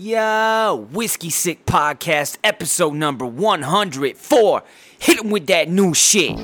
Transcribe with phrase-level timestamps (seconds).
[0.00, 4.62] Yo, Whiskey Sick Podcast, episode number 104.
[5.00, 6.38] Hit him with that new shit.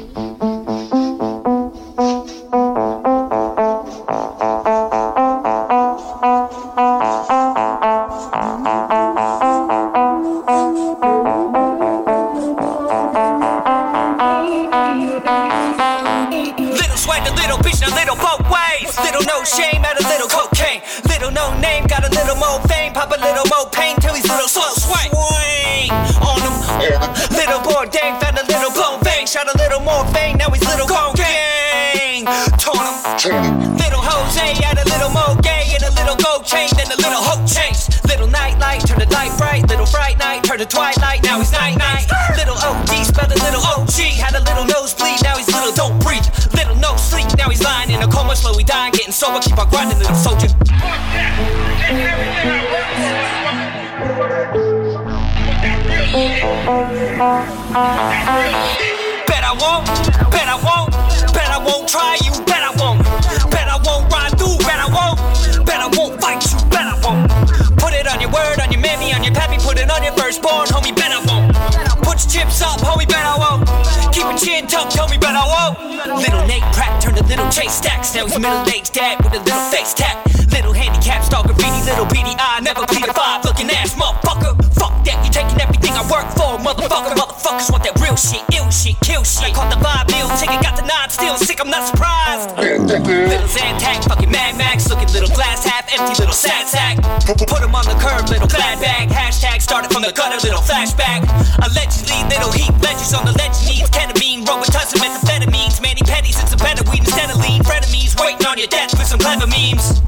[100.15, 101.23] The gutter, little flashback.
[101.67, 106.57] Allegedly, little heat legends on the legend needs ketamine, Robitussin, methamphetamines, Manny Petties, it's a
[106.57, 107.63] better weed instead of lean.
[107.63, 110.01] Frenemies waiting on your death with some clever memes.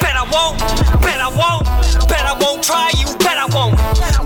[0.00, 0.58] Bet I won't,
[1.00, 1.64] bet I won't,
[2.08, 3.76] bet I won't try you, bet I won't,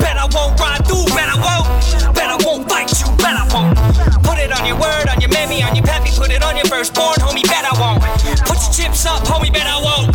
[0.00, 3.46] bet I won't ride through, bet I won't, bet I won't fight you, bet I
[3.52, 3.76] won't.
[4.24, 5.86] Put it on your word, on your mammy, on your
[6.24, 8.00] put it on your firstborn, homie, bet I won't.
[8.48, 10.08] Put your chips up, homie, bet I won't.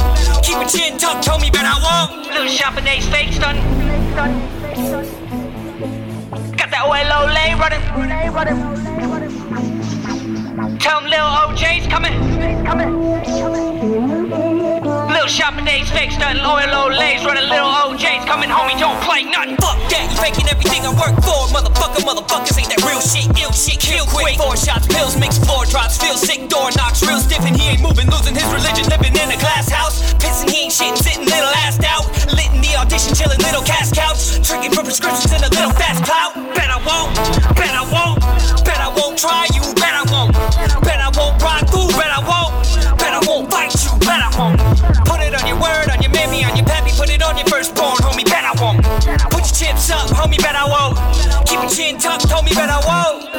[0.43, 2.33] Keep your chin tucked, homie, bet I won't.
[2.33, 3.57] Little shopping fake done.
[6.57, 7.83] Got that OLO lane running.
[10.79, 12.15] Tell them little OJ's coming.
[15.13, 16.09] Little shopping fake
[16.41, 19.58] loyal old lays, running little OJ's coming, homie, don't play nothing.
[20.19, 21.47] Fuck faking everything I work for.
[21.55, 24.35] Motherfucker, motherfuckers ain't that real shit, ill shit, kill quick.
[24.35, 27.81] Four shots, pills, mix floor drops, feel sick, door knocks, real stiff, and he ain't
[27.81, 30.13] moving, losing his religion, living in a glass house.
[30.19, 32.03] Pissing, he ain't shitting, sitting little assed out.
[32.35, 34.43] Lit in the audition, chilling, little cast couch.
[34.43, 36.35] Tricking for prescriptions in a little fast clout.
[36.51, 37.15] Bet I won't,
[49.91, 50.97] Up, homie, bet I won't.
[51.47, 53.29] Keep your chin tucked, homie, bet I won't.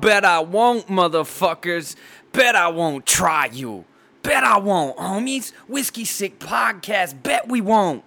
[0.00, 1.94] Bet I won't, motherfuckers.
[2.32, 3.84] Bet I won't try you.
[4.22, 5.52] Bet I won't, homies.
[5.66, 7.22] Whiskey Sick Podcast.
[7.22, 8.04] Bet we won't.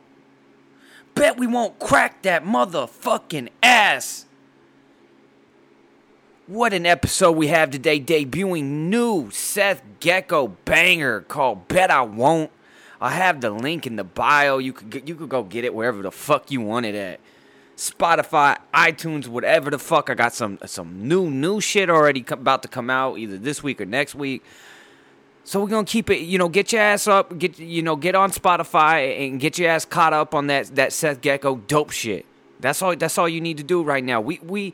[1.15, 4.25] Bet we won't crack that motherfucking ass.
[6.47, 12.51] What an episode we have today, debuting new Seth Gecko banger called Bet I Won't.
[12.99, 14.57] I have the link in the bio.
[14.57, 17.19] You could get, you could go get it wherever the fuck you want it at.
[17.75, 20.09] Spotify, iTunes, whatever the fuck.
[20.09, 23.63] I got some some new new shit already co- about to come out either this
[23.63, 24.43] week or next week.
[25.45, 28.15] So we're gonna keep it, you know, get your ass up, get you know, get
[28.15, 32.25] on Spotify and get your ass caught up on that that Seth Gecko dope shit.
[32.59, 32.95] That's all.
[32.95, 34.21] That's all you need to do right now.
[34.21, 34.73] We we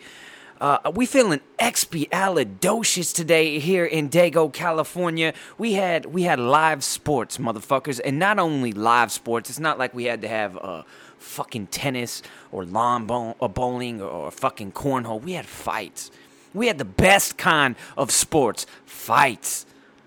[0.61, 5.33] uh, we feeling expialidocious today here in Dago, California.
[5.57, 9.49] We had we had live sports, motherfuckers, and not only live sports.
[9.49, 10.83] It's not like we had to have uh,
[11.17, 12.21] fucking tennis
[12.51, 15.21] or lawn bow- or bowling or fucking cornhole.
[15.21, 16.11] We had fights.
[16.53, 19.65] We had the best kind of sports, fights,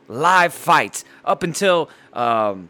[0.08, 1.04] live fights.
[1.24, 2.68] Up until um,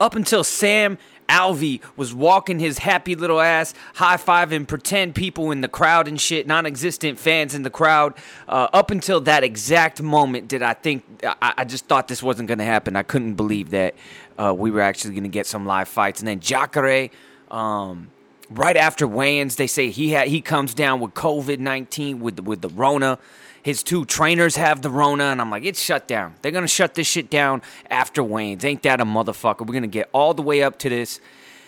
[0.00, 0.98] up until Sam
[1.28, 6.20] Alvey was walking his happy little ass, high fiving pretend people in the crowd and
[6.20, 8.14] shit, non existent fans in the crowd.
[8.48, 12.48] Uh, up until that exact moment, did I think, I, I just thought this wasn't
[12.48, 12.96] going to happen.
[12.96, 13.94] I couldn't believe that
[14.38, 16.20] uh, we were actually going to get some live fights.
[16.20, 17.10] And then Jacare,
[17.50, 18.10] um,
[18.50, 22.60] right after weigh-ins, they say he had he comes down with COVID nineteen with with
[22.60, 23.18] the Rona.
[23.66, 26.36] His two trainers have the Rona, and I'm like, it's shut down.
[26.40, 28.64] They're gonna shut this shit down after weigh-ins.
[28.64, 29.66] Ain't that a motherfucker?
[29.66, 31.18] We're gonna get all the way up to this,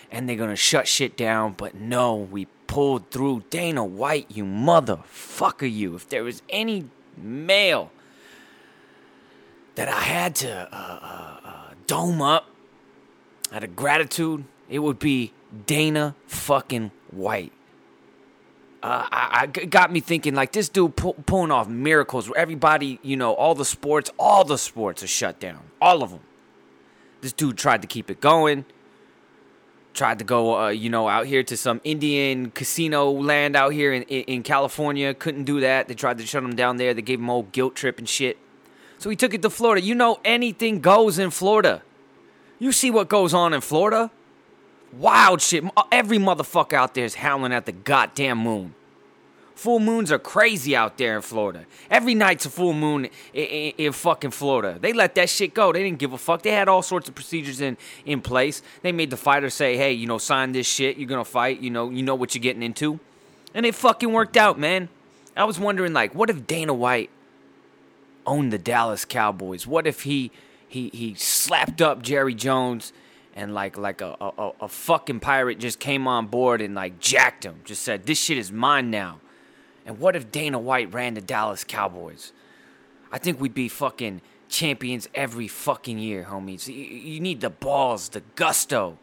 [0.09, 1.55] and they're gonna shut shit down.
[1.57, 3.43] But no, we pulled through.
[3.49, 5.95] Dana White, you motherfucker, you.
[5.95, 6.85] If there was any
[7.17, 7.91] male
[9.75, 12.47] that I had to uh, uh, uh, dome up
[13.51, 15.33] out of gratitude, it would be
[15.65, 17.51] Dana fucking White.
[18.81, 22.99] Uh, I, I got me thinking like this dude pu- pulling off miracles where everybody,
[23.03, 26.21] you know, all the sports, all the sports are shut down, all of them.
[27.21, 28.63] This dude tried to keep it going.
[29.93, 33.91] Tried to go, uh, you know, out here to some Indian casino land out here
[33.91, 35.13] in, in, in California.
[35.13, 35.89] Couldn't do that.
[35.89, 36.93] They tried to shut him down there.
[36.93, 38.37] They gave him old guilt trip and shit.
[38.97, 39.85] So he took it to Florida.
[39.85, 41.81] You know, anything goes in Florida.
[42.59, 44.11] You see what goes on in Florida?
[44.93, 45.63] Wild shit.
[45.77, 48.73] Uh, every motherfucker out there is howling at the goddamn moon.
[49.55, 51.65] Full moons are crazy out there in Florida.
[51.91, 54.79] Every night's a full moon in, in, in, fucking Florida.
[54.79, 55.73] They let that shit go.
[55.73, 56.43] They didn't give a fuck.
[56.43, 57.75] They had all sorts of procedures in,
[58.05, 58.61] in place.
[58.83, 60.97] They made the fighters say, hey, you know, sign this shit.
[60.97, 61.59] You're to fight.
[61.59, 63.01] You know, you know what you're getting into.
[63.53, 64.87] And it fucking worked out, man.
[65.35, 67.09] I was wondering, like, what if Dana White
[68.25, 69.67] owned the Dallas Cowboys?
[69.67, 70.31] What if he
[70.69, 72.93] he he slapped up Jerry Jones
[73.39, 77.45] and like like a, a, a fucking pirate just came on board and like jacked
[77.45, 79.21] him, just said this shit is mine now.
[79.85, 82.33] And what if Dana White ran the Dallas Cowboys?
[83.11, 86.67] I think we'd be fucking champions every fucking year, homies.
[86.67, 88.99] You, need the balls, the gusto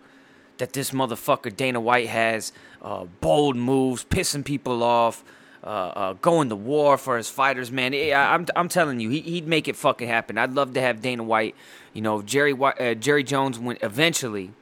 [0.58, 2.52] that this motherfucker Dana White has.
[2.82, 5.24] Uh, bold moves, pissing people off,
[5.66, 7.92] uh, uh, going to war for his fighters, man.
[7.92, 10.38] I, I'm, I'm telling you, he, would make it fucking happen.
[10.38, 11.56] I'd love to have Dana White.
[11.92, 14.52] You know, Jerry uh, Jerry Jones went eventually.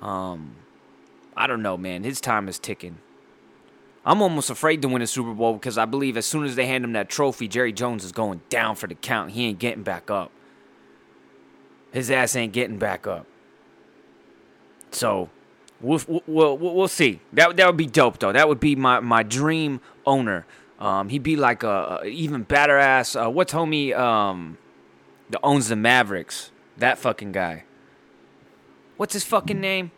[0.00, 0.54] Um,
[1.36, 2.04] I don't know, man.
[2.04, 2.98] His time is ticking.
[4.04, 6.66] I'm almost afraid to win a Super Bowl because I believe as soon as they
[6.66, 9.32] hand him that trophy, Jerry Jones is going down for the count.
[9.32, 10.30] He ain't getting back up.
[11.90, 13.26] His ass ain't getting back up.
[14.92, 15.30] So,
[15.80, 17.20] we'll, we'll, we'll see.
[17.32, 18.32] That, that would be dope, though.
[18.32, 20.46] That would be my, my dream owner.
[20.78, 23.16] Um, he'd be like a, a even better ass.
[23.16, 24.58] Uh, what's homie um,
[25.30, 26.50] that owns the Mavericks?
[26.76, 27.64] That fucking guy.
[28.96, 29.90] What's his fucking name?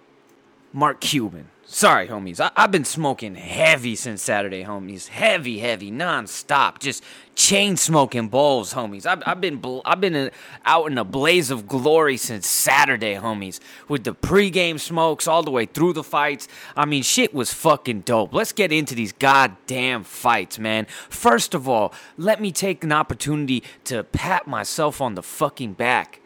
[0.72, 1.48] Mark Cuban.
[1.70, 2.40] Sorry, homies.
[2.40, 5.08] I- have been smoking heavy since Saturday, homies.
[5.08, 6.78] Heavy, heavy, non-stop.
[6.78, 7.04] Just
[7.34, 9.04] chain smoking bowls, homies.
[9.04, 10.30] I've, I've been bl- I've been
[10.64, 13.60] out in a blaze of glory since Saturday, homies.
[13.86, 16.48] With the pregame smokes all the way through the fights.
[16.74, 18.32] I mean, shit was fucking dope.
[18.32, 20.86] Let's get into these goddamn fights, man.
[21.10, 26.20] First of all, let me take an opportunity to pat myself on the fucking back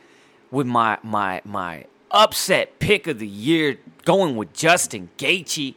[0.52, 5.74] with my my my upset pick of the year going with Justin Gaethje.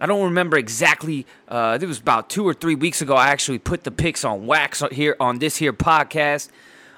[0.00, 1.26] I don't remember exactly.
[1.48, 3.14] Uh, it was about two or three weeks ago.
[3.14, 6.50] I actually put the picks on wax here on this here podcast.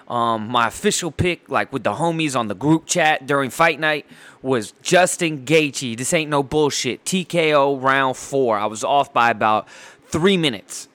[0.08, 4.06] Um, my official pick, like with the homies on the group chat during fight night,
[4.40, 5.96] was Justin Gaethje.
[5.96, 7.04] This ain't no bullshit.
[7.04, 8.56] TKO round four.
[8.56, 9.68] I was off by about
[10.06, 10.88] three minutes.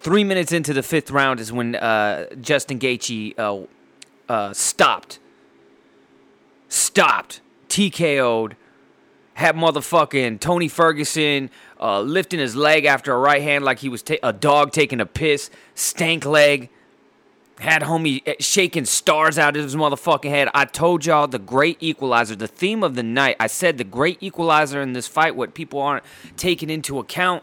[0.00, 3.66] Three minutes into the fifth round is when uh, Justin Gaethje uh,
[4.32, 5.18] uh stopped.
[6.68, 7.40] Stopped
[7.74, 8.54] TKO'd,
[9.34, 11.50] had motherfucking Tony Ferguson
[11.80, 15.00] uh, lifting his leg after a right hand like he was ta- a dog taking
[15.00, 16.70] a piss, stank leg.
[17.58, 20.48] Had homie eh, shaking stars out of his motherfucking head.
[20.54, 23.34] I told y'all the great equalizer, the theme of the night.
[23.40, 26.04] I said the great equalizer in this fight, what people aren't
[26.36, 27.42] taking into account.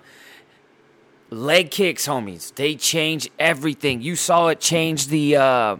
[1.29, 2.55] Leg kicks, homies.
[2.55, 4.01] They change everything.
[4.01, 5.77] You saw it change the uh,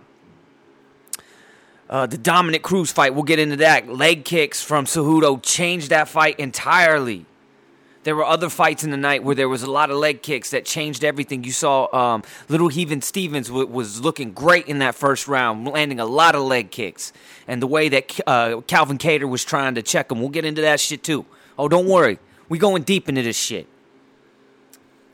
[1.92, 3.90] uh, the Dominick Cruz fight, we'll get into that.
[3.90, 7.26] Leg kicks from Cejudo changed that fight entirely.
[8.04, 10.50] There were other fights in the night where there was a lot of leg kicks
[10.52, 11.44] that changed everything.
[11.44, 16.00] You saw um, Little Heathen Stephens w- was looking great in that first round, landing
[16.00, 17.14] a lot of leg kicks.
[17.48, 20.62] And the way that uh, Calvin Kattar was trying to check him, we'll get into
[20.62, 21.26] that shit too.
[21.60, 22.18] Oh, don't worry.
[22.50, 23.68] We going deep into this shit.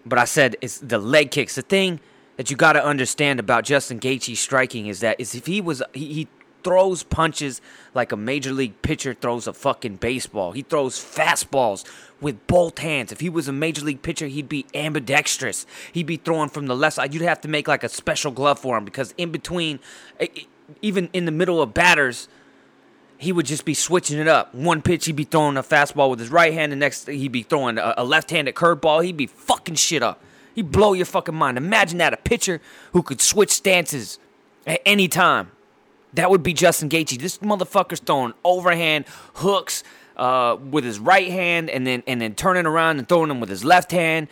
[0.05, 1.55] But I said it's the leg kicks.
[1.55, 1.99] The thing
[2.37, 5.83] that you got to understand about Justin Gaethje's striking is that is if he was
[5.93, 6.27] he, he
[6.63, 7.61] throws punches
[7.93, 10.51] like a major league pitcher throws a fucking baseball.
[10.51, 11.85] He throws fastballs
[12.19, 13.11] with both hands.
[13.11, 15.65] If he was a major league pitcher, he'd be ambidextrous.
[15.91, 17.13] He'd be throwing from the left side.
[17.13, 19.79] You'd have to make like a special glove for him because in between,
[20.81, 22.27] even in the middle of batters,
[23.17, 24.53] he would just be switching it up.
[24.53, 26.71] One pitch, he'd be throwing a fastball with his right hand.
[26.71, 29.03] The next, he'd be throwing a, left-handed curveball.
[29.03, 30.21] He'd be fucking shit up.
[30.53, 31.57] He'd blow your fucking mind.
[31.57, 32.61] Imagine that a pitcher
[32.93, 34.19] who could switch stances
[34.65, 35.51] at any time.
[36.17, 37.19] That would be Justin Gaethje.
[37.19, 39.05] This motherfucker's throwing overhand
[39.35, 39.83] hooks,
[40.17, 43.49] uh, with his right hand and then and then turning around and throwing them with
[43.49, 44.27] his left hand.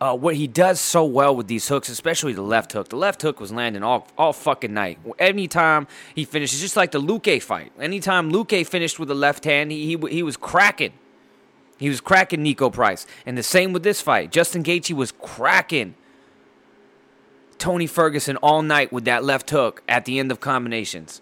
[0.00, 3.22] Uh, what he does so well with these hooks, especially the left hook, the left
[3.22, 4.98] hook was landing all all fucking night.
[5.18, 7.72] Anytime he finishes, just like the Luque fight.
[7.80, 10.92] Anytime Luque finished with the left hand, he he, he was cracking.
[11.78, 14.30] He was cracking Niko Price, and the same with this fight.
[14.30, 15.96] Justin Gaethje was cracking
[17.58, 21.20] Tony Ferguson all night with that left hook at the end of combinations.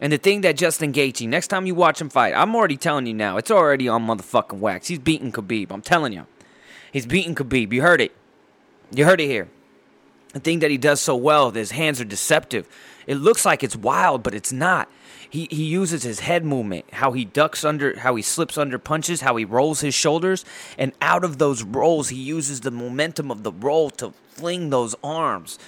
[0.00, 3.06] And the thing that Justin Gaethje, next time you watch him fight, I'm already telling
[3.06, 4.88] you now, it's already on motherfucking wax.
[4.88, 5.70] He's beating Khabib.
[5.70, 6.26] I'm telling you.
[6.92, 7.72] He's beating Khabib.
[7.72, 8.12] You heard it.
[8.92, 9.48] You heard it here.
[10.32, 12.68] The thing that he does so well, his hands are deceptive.
[13.06, 14.88] It looks like it's wild, but it's not.
[15.30, 19.20] He, he uses his head movement, how he ducks under, how he slips under punches,
[19.20, 20.44] how he rolls his shoulders,
[20.78, 24.94] and out of those rolls, he uses the momentum of the roll to fling those
[25.02, 25.58] arms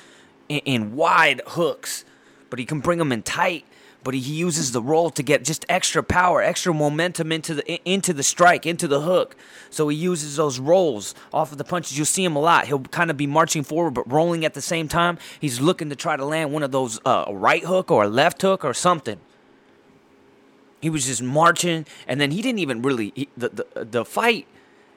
[0.49, 2.04] in, in wide hooks.
[2.49, 3.64] But he can bring them in tight
[4.06, 8.12] but he uses the roll to get just extra power, extra momentum into the into
[8.12, 9.34] the strike, into the hook.
[9.68, 11.98] So he uses those rolls off of the punches.
[11.98, 12.68] You'll see him a lot.
[12.68, 15.18] He'll kind of be marching forward but rolling at the same time.
[15.40, 18.40] He's looking to try to land one of those uh, right hook or a left
[18.42, 19.18] hook or something.
[20.80, 24.46] He was just marching, and then he didn't even really he, the, the the fight.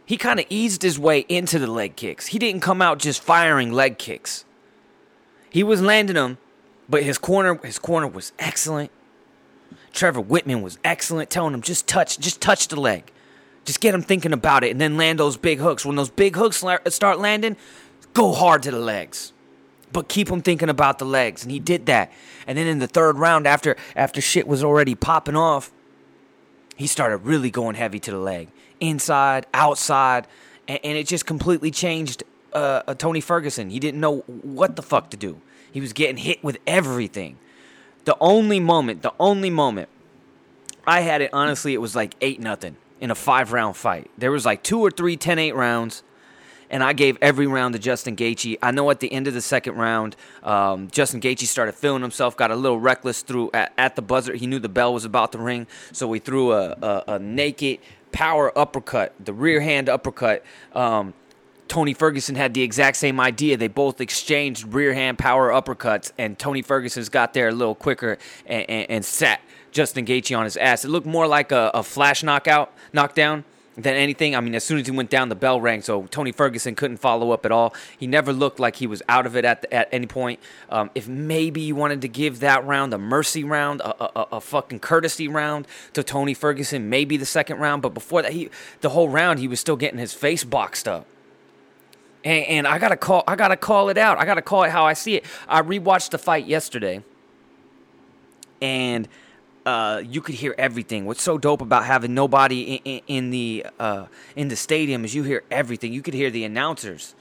[0.05, 2.27] He kind of eased his way into the leg kicks.
[2.27, 4.45] He didn't come out just firing leg kicks.
[5.49, 6.37] He was landing them,
[6.87, 8.91] but his corner his corner was excellent.
[9.93, 13.11] Trevor Wittman was excellent, telling him just touch, just touch the leg,
[13.65, 15.85] just get him thinking about it, and then land those big hooks.
[15.85, 17.57] When those big hooks start landing,
[18.13, 19.33] go hard to the legs,
[19.91, 22.11] but keep him thinking about the legs, and he did that.
[22.47, 25.71] And then in the third round, after after shit was already popping off,
[26.75, 30.27] he started really going heavy to the leg, inside, outside,
[30.67, 33.69] and, and it just completely changed uh, uh, Tony Ferguson.
[33.69, 35.41] He didn't know what the fuck to do.
[35.71, 37.37] He was getting hit with everything.
[38.09, 39.87] The only moment, the only moment
[40.87, 44.09] I had it, honestly, it was like 8 nothing in a five round fight.
[44.17, 46.01] There was like two or three 10 8 rounds,
[46.71, 48.57] and I gave every round to Justin Gaethje.
[48.63, 52.35] I know at the end of the second round, um, Justin Gaethje started feeling himself,
[52.35, 54.33] got a little reckless through at, at, the buzzer.
[54.33, 57.77] He knew the bell was about to ring, so he threw a, a, a naked
[58.11, 60.43] power uppercut, the rear hand uppercut.
[60.73, 61.13] Um,
[61.69, 63.55] Tony Ferguson had the exact same idea.
[63.55, 68.17] They both exchanged rear hand power uppercuts, and Tony Ferguson's got there a little quicker
[68.47, 69.39] and, and, and sat
[69.71, 70.83] Justin Gaethje on his ass.
[70.83, 73.43] It looked more like a, a, flash knockout, knockdown
[73.75, 74.35] than anything.
[74.35, 76.97] I mean, as soon as he went down, the bell rang, so Tony Ferguson couldn't
[76.97, 77.75] follow up at all.
[77.99, 80.39] He never looked like he was out of it at the, at any point.
[80.71, 84.41] Um, if maybe you wanted to give that round a mercy round, a, a, a,
[84.41, 88.49] fucking courtesy round to Tony Ferguson, maybe the second round, but before that, he
[88.81, 91.05] the whole round he was still getting his face boxed up.
[92.23, 93.23] And, and I gotta call.
[93.27, 94.17] I gotta call it out.
[94.17, 95.25] I gotta call it how I see it.
[95.47, 97.03] I rewatched the fight yesterday,
[98.61, 99.07] and
[99.65, 101.05] uh, you could hear everything.
[101.05, 105.15] What's so dope about having nobody in, in, in the uh, in the stadium is
[105.15, 105.93] you hear everything.
[105.93, 107.15] You could hear the announcers,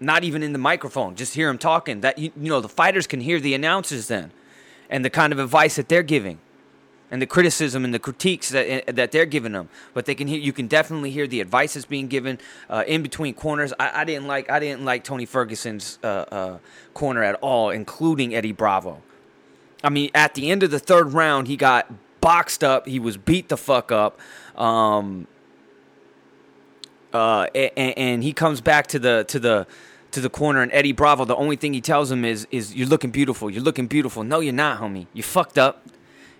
[0.00, 1.14] not even in the microphone.
[1.14, 2.00] Just hear them talking.
[2.00, 4.32] That you, you know the fighters can hear the announcers then,
[4.88, 6.38] and the kind of advice that they're giving
[7.12, 9.68] and the criticism and the critiques that eh, that they're giving them.
[9.94, 12.38] But they can hear you can definitely hear the advice that's being given
[12.68, 13.72] uh, in between corners.
[13.78, 16.58] I, I, didn't like I didn't like Tony Ferguson's uh, uh,
[16.94, 19.02] corner at all, including Eddie Bravo.
[19.84, 22.86] I mean, at the end of the third round, he got boxed up.
[22.86, 24.18] He was beat the fuck up.
[24.56, 25.26] Um,
[27.12, 29.66] uh, and, and he comes back to the to the
[30.12, 31.26] to the corner, and Eddie Bravo.
[31.26, 33.50] The only thing he tells him is, "Is you're looking beautiful.
[33.50, 35.08] You're looking beautiful." No, you're not, homie.
[35.12, 35.86] You fucked up.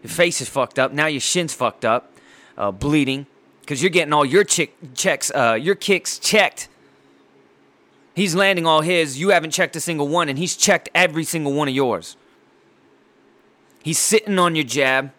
[0.03, 0.93] Your face is fucked up.
[0.93, 2.13] Now your shin's fucked up,
[2.59, 3.27] uh, bleeding,
[3.61, 6.69] because you're getting all your chick checks, uh, your kicks checked.
[8.15, 9.19] He's landing all his.
[9.19, 12.17] You haven't checked a single one, and he's checked every single one of yours.
[13.83, 15.13] He's sitting on your jab.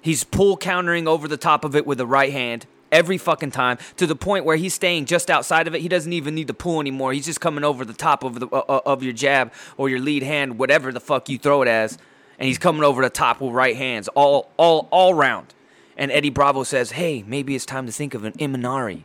[0.00, 3.76] He's pull countering over the top of it with the right hand every fucking time
[3.96, 5.80] to the point where he's staying just outside of it.
[5.80, 7.12] He doesn't even need to pull anymore.
[7.12, 9.98] He's just coming over the top of the uh, uh of your jab or your
[9.98, 11.98] lead hand, whatever the fuck you throw it as
[12.38, 15.54] and he's coming over the top with right hands, all all all round.
[15.96, 19.02] And Eddie Bravo says, "Hey, maybe it's time to think of an Imanari."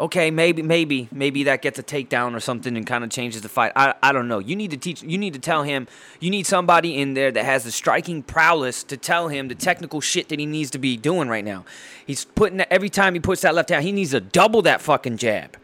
[0.00, 3.48] Okay, maybe maybe maybe that gets a takedown or something and kind of changes the
[3.48, 3.72] fight.
[3.74, 4.38] I I don't know.
[4.38, 5.02] You need to teach.
[5.02, 5.88] You need to tell him.
[6.20, 10.00] You need somebody in there that has the striking prowess to tell him the technical
[10.00, 11.64] shit that he needs to be doing right now.
[12.06, 14.80] He's putting that, every time he puts that left hand, he needs to double that
[14.80, 15.56] fucking jab.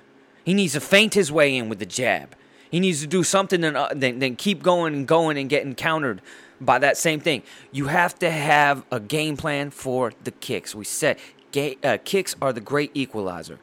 [0.45, 2.35] He needs to feint his way in with the jab.
[2.75, 3.91] He needs to do something and uh,
[4.37, 6.21] keep going and going and getting countered
[6.61, 7.45] by that same thing.
[7.71, 10.75] You have to have a game plan for the kicks.
[10.75, 11.21] We said
[11.53, 13.61] ga- uh, kicks are the great equalizer.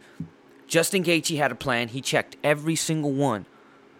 [0.65, 1.89] Justin Gaethje had a plan.
[1.89, 3.47] He checked every single one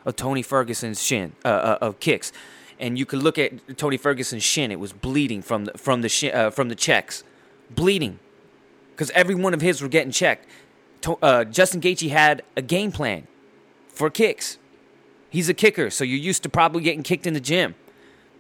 [0.06, 2.32] of Tony Ferguson's shin uh, uh, of kicks,
[2.80, 4.72] and you could look at Tony Ferguson's shin.
[4.72, 7.26] It was bleeding from the from the uh, from the checks
[7.70, 8.18] bleeding,
[8.92, 10.48] because every one of his were getting checked.
[11.02, 13.28] To, uh, Justin Gaethje had a game plan
[13.90, 14.58] for kicks.
[15.32, 17.76] He's a kicker, so you're used to probably getting kicked in the gym.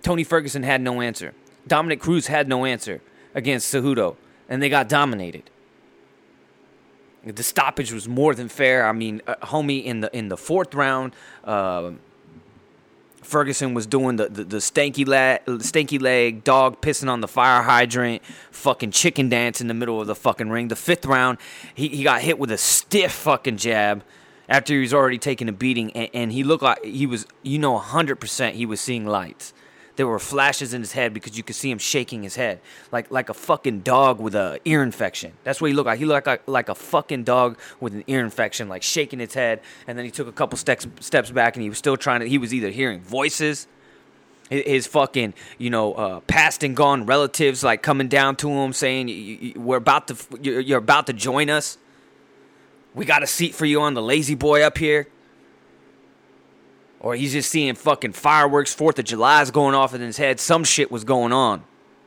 [0.03, 1.33] Tony Ferguson had no answer.
[1.65, 3.01] Dominick Cruz had no answer
[3.33, 4.17] against Cejudo,
[4.50, 5.50] and they got dominated.
[7.25, 8.86] The stoppage was more than fair.
[8.86, 11.13] I mean, uh, homie, in the in the fourth round,
[11.45, 11.91] uh,
[13.21, 17.62] Ferguson was doing the, the, the stanky, leg, stanky leg, dog pissing on the fire
[17.62, 18.21] hydrant,
[18.51, 20.67] fucking chicken dance in the middle of the fucking ring.
[20.67, 21.38] The fifth round,
[21.74, 24.03] he, he got hit with a stiff fucking jab
[24.51, 27.58] after he was already taking a beating, and, and he looked like he was, you
[27.58, 29.53] know, 100% he was seeing lights.
[29.96, 32.60] There were flashes in his head because you could see him shaking his head
[32.91, 35.34] like like a fucking dog with a ear infection.
[35.43, 36.00] That's what he looked like.
[36.00, 39.34] He looked like a, like a fucking dog with an ear infection, like shaking its
[39.34, 39.62] head.
[39.88, 42.25] And then he took a couple steps steps back, and he was still trying to.
[42.27, 43.67] He was either hearing voices,
[44.50, 49.53] his fucking you know uh, past and gone relatives like coming down to him saying,
[49.58, 51.77] "We're about to you're about to join us.
[52.93, 55.07] We got a seat for you on the lazy boy up here."
[57.01, 60.39] or he's just seeing fucking fireworks, Fourth of July's going off in his head.
[60.39, 61.63] Some shit was going on.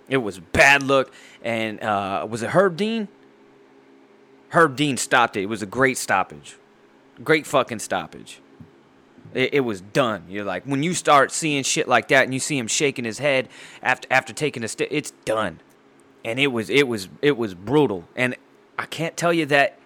[0.09, 1.13] It was bad look.
[1.43, 3.09] And uh, was it Herb Dean?
[4.51, 5.43] Herb Dean stopped it.
[5.43, 6.57] It was a great stoppage.
[7.25, 8.41] Great fucking stoppage.
[9.35, 10.27] It, it was done.
[10.29, 13.19] You're like, when you start seeing shit like that and you see him shaking his
[13.19, 13.49] head
[13.83, 15.61] after after taking a step, it's done.
[16.25, 18.05] And it was it was it was brutal.
[18.15, 18.37] And
[18.79, 19.77] I can't tell you that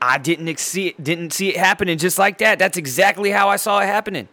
[0.00, 2.58] I didn't see it didn't see it happening just like that.
[2.58, 4.28] That's exactly how I saw it happening.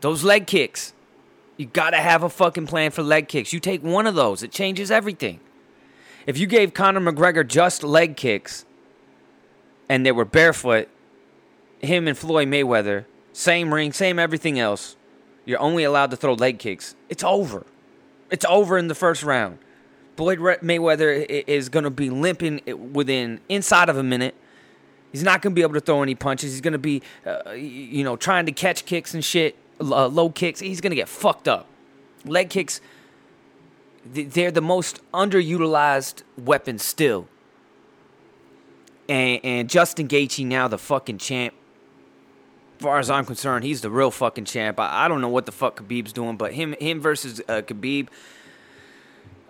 [0.00, 0.92] Those leg kicks.
[1.56, 3.52] You got to have a fucking plan for leg kicks.
[3.52, 5.40] You take one of those, it changes everything.
[6.26, 8.64] If you gave Conor McGregor just leg kicks
[9.88, 10.88] and they were barefoot,
[11.80, 14.96] him and Floyd Mayweather, same ring, same everything else,
[15.44, 16.94] you're only allowed to throw leg kicks.
[17.08, 17.64] It's over.
[18.30, 19.58] It's over in the first round.
[20.16, 22.60] Floyd Mayweather is going to be limping
[22.92, 24.34] within inside of a minute.
[25.12, 26.52] He's not going to be able to throw any punches.
[26.52, 30.30] He's going to be, uh, you know, trying to catch kicks and shit uh, low
[30.30, 31.66] kicks, he's going to get fucked up.
[32.24, 32.80] Leg kicks,
[34.04, 37.28] they're the most underutilized weapon still.
[39.08, 41.54] And, and Justin Gaethje now the fucking champ.
[42.78, 44.78] As far as I'm concerned, he's the real fucking champ.
[44.78, 48.08] I, I don't know what the fuck Khabib's doing, but him him versus uh, Khabib.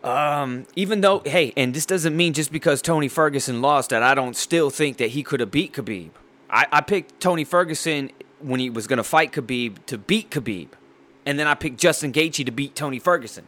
[0.05, 4.15] Um, even though, hey, and this doesn't mean just because Tony Ferguson lost that I
[4.15, 6.11] don't still think that he could have beat Khabib.
[6.49, 10.69] I, I picked Tony Ferguson when he was going to fight Khabib to beat Khabib.
[11.27, 13.45] And then I picked Justin Gaethje to beat Tony Ferguson.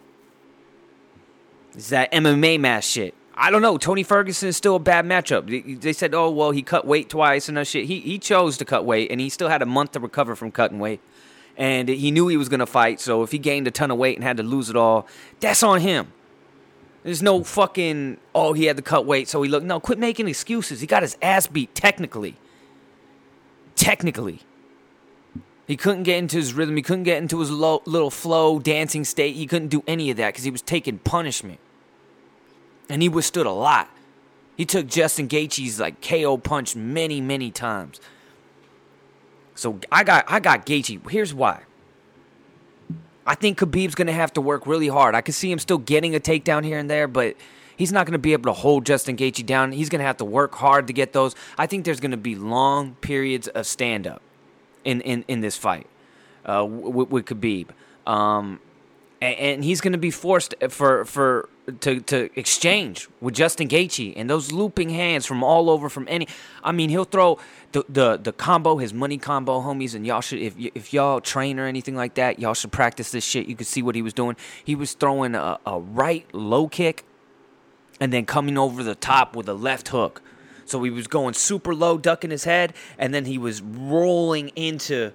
[1.73, 3.15] It's that MMA mass shit.
[3.35, 3.79] I don't know.
[3.79, 5.81] Tony Ferguson is still a bad matchup.
[5.81, 7.87] They said, oh, well, he cut weight twice and that shit.
[7.87, 10.51] He, he chose to cut weight, and he still had a month to recover from
[10.51, 11.01] cutting weight.
[11.57, 13.97] And he knew he was going to fight, so if he gained a ton of
[13.97, 15.07] weight and had to lose it all,
[15.41, 16.13] that's on him.
[17.03, 19.65] There's no fucking, oh, he had to cut weight, so he looked.
[19.65, 20.81] No, quit making excuses.
[20.81, 22.37] He got his ass beat technically.
[23.75, 24.41] Technically.
[25.67, 26.77] He couldn't get into his rhythm.
[26.77, 29.37] He couldn't get into his little flow dancing state.
[29.37, 31.61] He couldn't do any of that because he was taking punishment.
[32.89, 33.89] And he withstood a lot.
[34.57, 38.01] He took Justin Gaethje's like KO punch many, many times.
[39.55, 41.09] So I got I got Gaethje.
[41.09, 41.63] Here's why.
[43.31, 45.15] I think Khabib's gonna have to work really hard.
[45.15, 47.37] I can see him still getting a takedown here and there, but
[47.77, 49.71] he's not gonna be able to hold Justin Gaethje down.
[49.71, 51.37] He's gonna have to work hard to get those.
[51.57, 54.21] I think there's gonna be long periods of stand up
[54.85, 55.87] in, in, in this fight
[56.45, 57.69] uh, with, with Khabib.
[58.05, 58.59] Um,
[59.21, 64.13] and, and, he's going to be forced for for to to exchange with Justin Gaethje
[64.17, 66.27] and those looping hands from all over from any.
[66.63, 67.39] I mean, he'll throw
[67.73, 71.59] the the the combo, his money combo, homies, and y'all should if if y'all train
[71.59, 73.47] or anything like that, y'all should practice this shit.
[73.47, 74.37] You could see what he was doing.
[74.65, 77.05] He was throwing a, a right low kick,
[78.01, 80.23] and then coming over the top with a left hook
[80.71, 85.11] so he was going super low, ducking his head, and then he was rolling into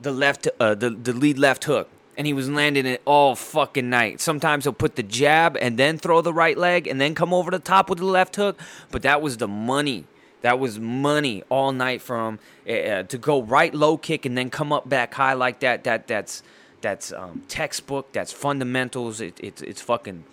[0.00, 3.88] the left, uh, the the lead left hook, and he was landing it all fucking
[3.90, 4.20] night.
[4.20, 7.50] Sometimes he'll put the jab and then throw the right leg, and then come over
[7.50, 8.58] the top with the left hook.
[8.90, 10.04] But that was the money.
[10.42, 14.72] That was money all night from uh, to go right low kick and then come
[14.72, 15.84] up back high like that.
[15.84, 16.42] That that's
[16.82, 18.12] that's um, textbook.
[18.12, 19.20] That's fundamentals.
[19.20, 20.24] It, it, it's fucking.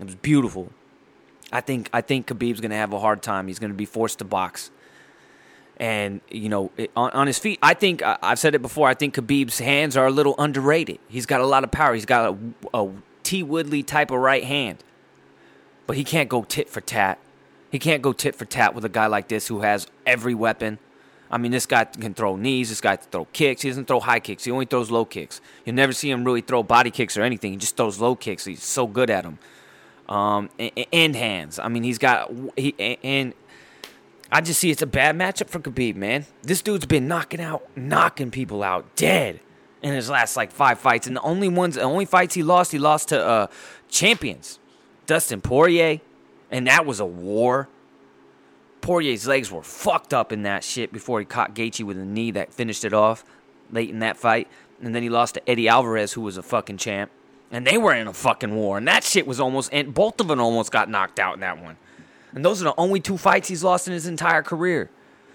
[0.00, 0.72] It was beautiful.
[1.52, 3.46] I think I think Khabib's to have a hard time.
[3.46, 4.70] He's to be forced to box.
[5.78, 8.88] And you know, on, on, his feet, I think I, have said it before.
[8.88, 10.98] I think Khabib's hands are a little underrated.
[11.08, 11.94] He's got a lot of power.
[11.94, 12.90] He's got a, a
[13.22, 14.84] T Woodley type of right hand,
[15.86, 17.18] but he can't go tit for tat.
[17.70, 20.78] He can't go tit for tat with a guy like this who has every weapon.
[21.30, 22.68] I mean, this guy can throw knees.
[22.68, 23.62] This guy can throw kicks.
[23.62, 24.44] He doesn't throw high kicks.
[24.44, 25.40] He only throws low kicks.
[25.64, 27.52] You'll never see him really throw body kicks or anything.
[27.52, 28.44] He just throws low kicks.
[28.44, 29.38] He's so good at them.
[30.08, 31.58] um, and, and hands.
[31.58, 33.32] I mean, he's got he and
[34.32, 36.24] I just see it's a bad matchup for Khabib, man.
[36.42, 39.40] This dude's been knocking out, knocking people out dead
[39.82, 42.72] in his last like five fights, and the only ones, the only fights he lost,
[42.72, 43.46] he lost to uh,
[43.90, 44.58] champions,
[45.06, 46.00] Dustin Poirier,
[46.50, 47.68] and that was a war.
[48.80, 52.30] Poirier's legs were fucked up in that shit before he caught Gaethje with a knee
[52.30, 53.26] that finished it off
[53.70, 54.48] late in that fight,
[54.80, 57.10] and then he lost to Eddie Alvarez, who was a fucking champ,
[57.50, 60.28] and they were in a fucking war, and that shit was almost, and both of
[60.28, 61.76] them almost got knocked out in that one,
[62.34, 64.90] and those are the only two fights he's lost in his entire career.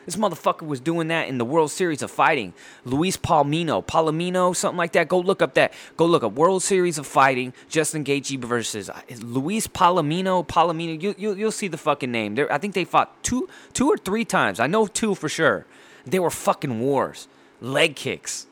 [0.06, 2.54] This motherfucker was doing that in the World Series of Fighting.
[2.86, 5.10] Luis Palomino, Palomino, something like that.
[5.10, 5.74] Go look up that.
[5.98, 7.52] Go look up World Series of Fighting.
[7.68, 10.48] Justin Gaethje versus uh, Luis Palomino.
[10.48, 11.02] Palomino.
[11.02, 12.36] You, you you'll see the fucking name.
[12.36, 14.62] They're, I think they fought two two or three times.
[14.62, 15.66] I know two for sure.
[16.06, 17.28] They were fucking wars.
[17.60, 18.48] Leg kicks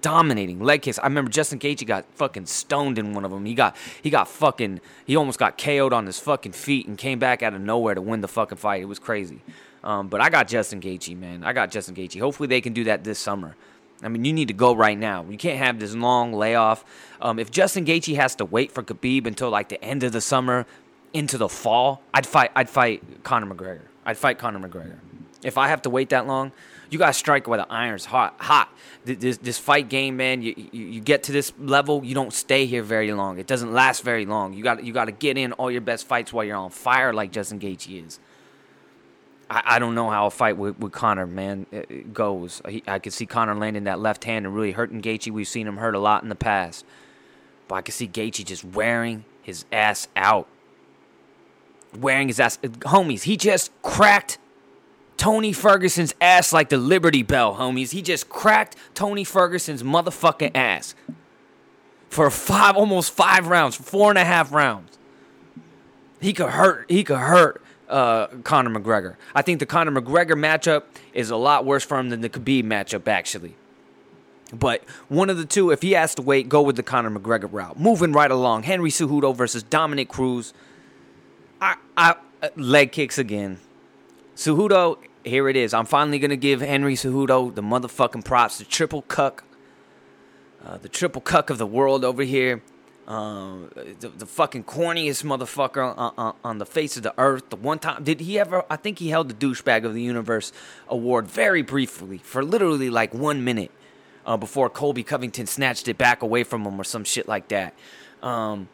[0.00, 0.98] dominating leg kicks.
[0.98, 3.44] I remember Justin Gaethje got fucking stoned in one of them.
[3.44, 7.18] He got he got fucking he almost got KO'd on his fucking feet and came
[7.18, 8.82] back out of nowhere to win the fucking fight.
[8.82, 9.40] It was crazy.
[9.82, 11.44] Um, but I got Justin Gaethje, man.
[11.44, 12.20] I got Justin Gaethje.
[12.20, 13.54] Hopefully they can do that this summer.
[14.02, 15.24] I mean, you need to go right now.
[15.28, 16.84] You can't have this long layoff.
[17.20, 20.20] Um, if Justin Gaethje has to wait for Khabib until like the end of the
[20.20, 20.66] summer,
[21.12, 22.50] into the fall, I'd fight.
[22.54, 23.80] I'd fight Conor McGregor.
[24.04, 24.98] I'd fight Conor McGregor.
[25.42, 26.52] If I have to wait that long,
[26.90, 28.34] you gotta strike while the iron's hot.
[28.38, 28.68] Hot.
[29.04, 30.42] This this fight game, man.
[30.42, 33.38] You, you you get to this level, you don't stay here very long.
[33.38, 34.52] It doesn't last very long.
[34.52, 37.12] You got you got to get in all your best fights while you're on fire,
[37.12, 38.18] like Justin Gaethje is.
[39.50, 42.60] I, I don't know how a fight with, with Conor, man, it goes.
[42.68, 45.32] He, I could see Conor landing that left hand and really hurting Gaethje.
[45.32, 46.84] We've seen him hurt a lot in the past.
[47.66, 50.48] But I could see Gaethje just wearing his ass out.
[51.98, 52.58] Wearing his ass.
[52.62, 54.38] Uh, homies, he just cracked
[55.18, 57.90] Tony Ferguson's ass like the Liberty Bell, homies.
[57.90, 60.94] He just cracked Tony Ferguson's motherfucking ass.
[62.08, 64.96] For five, almost five rounds, four and a half rounds.
[66.20, 69.16] He could hurt, he could hurt uh, Conor McGregor.
[69.34, 72.64] I think the Conor McGregor matchup is a lot worse for him than the Khabib
[72.64, 73.54] matchup, actually.
[74.52, 77.48] But one of the two, if he has to wait, go with the Conor McGregor
[77.52, 77.78] route.
[77.78, 80.54] Moving right along, Henry Cejudo versus Dominick Cruz.
[81.60, 83.58] I, I uh, leg kicks again.
[84.36, 84.98] Cejudo,
[85.28, 85.74] here it is.
[85.74, 89.44] I'm finally gonna give Henry Cejudo the motherfucking props, the triple cuck,
[90.64, 92.62] uh, the triple cuck of the world over here.
[93.06, 97.48] Um, the, the, fucking corniest motherfucker on, on, on, the face of the earth.
[97.48, 98.66] The one time, did he ever?
[98.68, 100.52] I think he held the douchebag of the universe
[100.88, 103.70] award very briefly for literally like one minute
[104.26, 107.72] uh, before Colby Covington snatched it back away from him or some shit like that.
[108.22, 108.68] Um,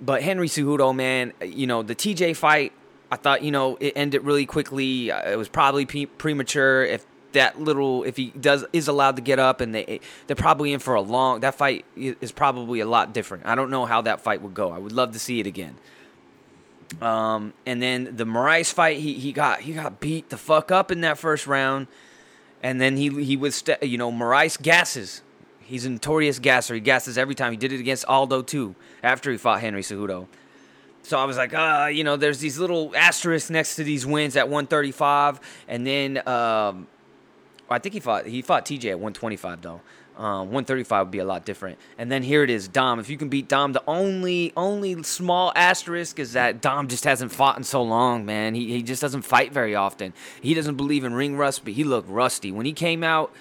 [0.00, 2.72] but Henry Cejudo, man, you know the TJ fight.
[3.10, 5.10] I thought you know it ended really quickly.
[5.10, 6.84] It was probably pre- premature.
[6.84, 10.72] If that little if he does is allowed to get up and they they're probably
[10.72, 13.46] in for a long that fight is probably a lot different.
[13.46, 14.70] I don't know how that fight would go.
[14.72, 15.76] I would love to see it again.
[17.00, 20.90] Um, and then the Moraes fight, he he got he got beat the fuck up
[20.90, 21.86] in that first round,
[22.62, 25.22] and then he he was st- you know Moraes gasses.
[25.60, 26.74] He's a notorious gasser.
[26.74, 27.52] He gasses every time.
[27.52, 30.26] He did it against Aldo too after he fought Henry Cejudo.
[31.10, 34.36] So I was like, uh, you know, there's these little asterisks next to these wins
[34.36, 36.86] at 135, and then um,
[37.68, 39.80] I think he fought he fought TJ at 125 though.
[40.16, 41.80] Um, 135 would be a lot different.
[41.98, 43.00] And then here it is, Dom.
[43.00, 47.32] If you can beat Dom, the only only small asterisk is that Dom just hasn't
[47.32, 48.54] fought in so long, man.
[48.54, 50.12] He he just doesn't fight very often.
[50.40, 53.32] He doesn't believe in ring rust, but he looked rusty when he came out.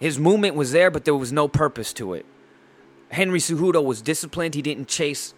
[0.00, 2.26] His movement was there, but there was no purpose to it.
[3.10, 4.56] Henry Cejudo was disciplined.
[4.56, 5.32] He didn't chase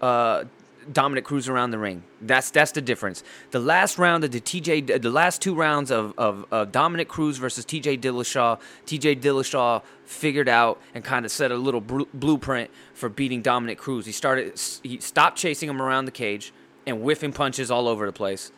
[0.00, 0.44] uh,
[0.92, 2.02] Dominick Cruz around the ring.
[2.20, 3.22] That's that's the difference.
[3.50, 7.38] The last round of the TJ, the last two rounds of, of, of Dominick Cruz
[7.38, 12.70] versus TJ Dillashaw, TJ Dillashaw figured out and kind of set a little br- blueprint
[12.94, 14.06] for beating Dominick Cruz.
[14.06, 16.52] He started, he stopped chasing him around the cage
[16.86, 18.52] and whiffing punches all over the place.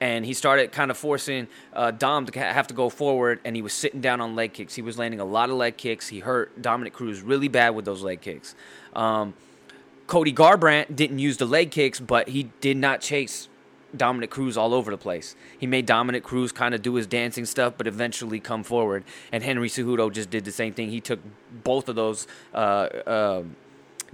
[0.00, 3.62] And he started kind of forcing uh, Dom to have to go forward, and he
[3.62, 4.74] was sitting down on leg kicks.
[4.74, 6.08] He was landing a lot of leg kicks.
[6.08, 8.54] He hurt Dominick Cruz really bad with those leg kicks.
[8.94, 9.34] Um,
[10.06, 13.48] Cody Garbrandt didn't use the leg kicks, but he did not chase
[13.96, 15.34] Dominick Cruz all over the place.
[15.58, 19.04] He made Dominick Cruz kind of do his dancing stuff, but eventually come forward.
[19.32, 20.90] And Henry Cejudo just did the same thing.
[20.90, 21.20] He took
[21.62, 23.42] both of those uh, uh,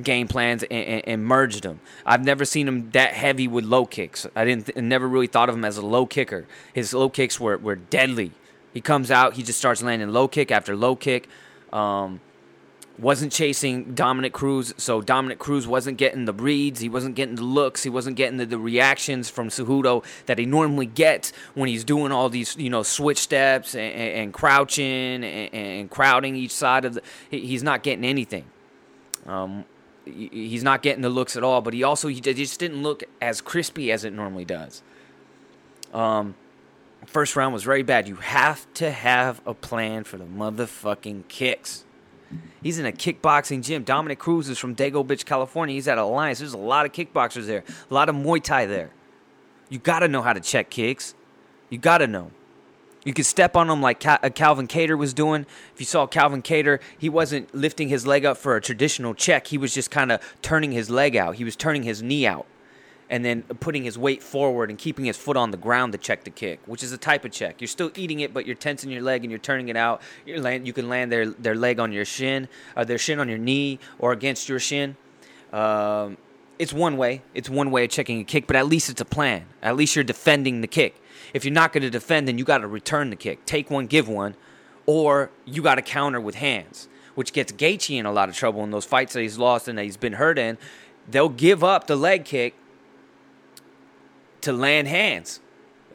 [0.03, 1.81] game plans and, and, and, merged them.
[2.07, 4.26] I've never seen him that heavy with low kicks.
[4.37, 6.46] I didn't th- never really thought of him as a low kicker.
[6.72, 8.33] His low kicks were, were deadly.
[8.72, 11.29] He comes out, he just starts landing low kick after low kick.
[11.72, 12.20] Um,
[13.00, 17.42] wasn't chasing Dominick Cruz, so Dominick Cruz wasn't getting the reads, he wasn't getting the
[17.44, 21.84] looks, he wasn't getting the, the reactions from Cejudo that he normally gets when he's
[21.84, 26.52] doing all these, you know, switch steps and, and, and crouching and, and, crowding each
[26.52, 27.02] side of the.
[27.30, 28.44] He's not getting anything.
[29.26, 29.64] Um,
[30.04, 31.60] he- he's not getting the looks at all.
[31.60, 34.82] But he also he just didn't look as crispy as it normally does.
[35.92, 36.34] Um,
[37.06, 38.08] first round was very bad.
[38.08, 41.84] You have to have a plan for the motherfucking kicks.
[42.62, 43.84] He's in a kickboxing gym.
[43.84, 45.74] Dominick Cruz is from Dago Beach, California.
[45.74, 46.38] He's at Alliance.
[46.38, 48.90] There's a lot of kickboxers there, a lot of Muay Thai there.
[49.68, 51.14] You got to know how to check kicks.
[51.68, 52.32] You got to know.
[53.04, 55.46] You could step on them like Cal- uh, Calvin Kattar was doing.
[55.74, 59.46] If you saw Calvin Kattar, he wasn't lifting his leg up for a traditional check.
[59.46, 61.36] He was just kind of turning his leg out.
[61.36, 62.46] He was turning his knee out
[63.11, 66.23] and then putting his weight forward and keeping his foot on the ground to check
[66.23, 67.61] the kick, which is a type of check.
[67.61, 70.01] You're still eating it, but you're tensing your leg and you're turning it out.
[70.25, 73.29] you land, you can land their, their leg on your shin, or their shin on
[73.29, 74.96] your knee, or against your shin.
[75.53, 76.18] Um,
[76.61, 77.23] it's one way.
[77.35, 79.46] It's one way of checking a kick, but at least it's a plan.
[79.61, 81.03] At least you're defending the kick.
[81.35, 83.44] If you're not going to defend, then you got to return the kick.
[83.44, 84.37] Take one, give one,
[84.87, 88.62] or you got to counter with hands, which gets Gaethje in a lot of trouble
[88.62, 90.59] in those fights that he's lost and that he's been hurt in.
[91.09, 92.55] They'll give up the leg kick
[94.42, 95.40] to land hands.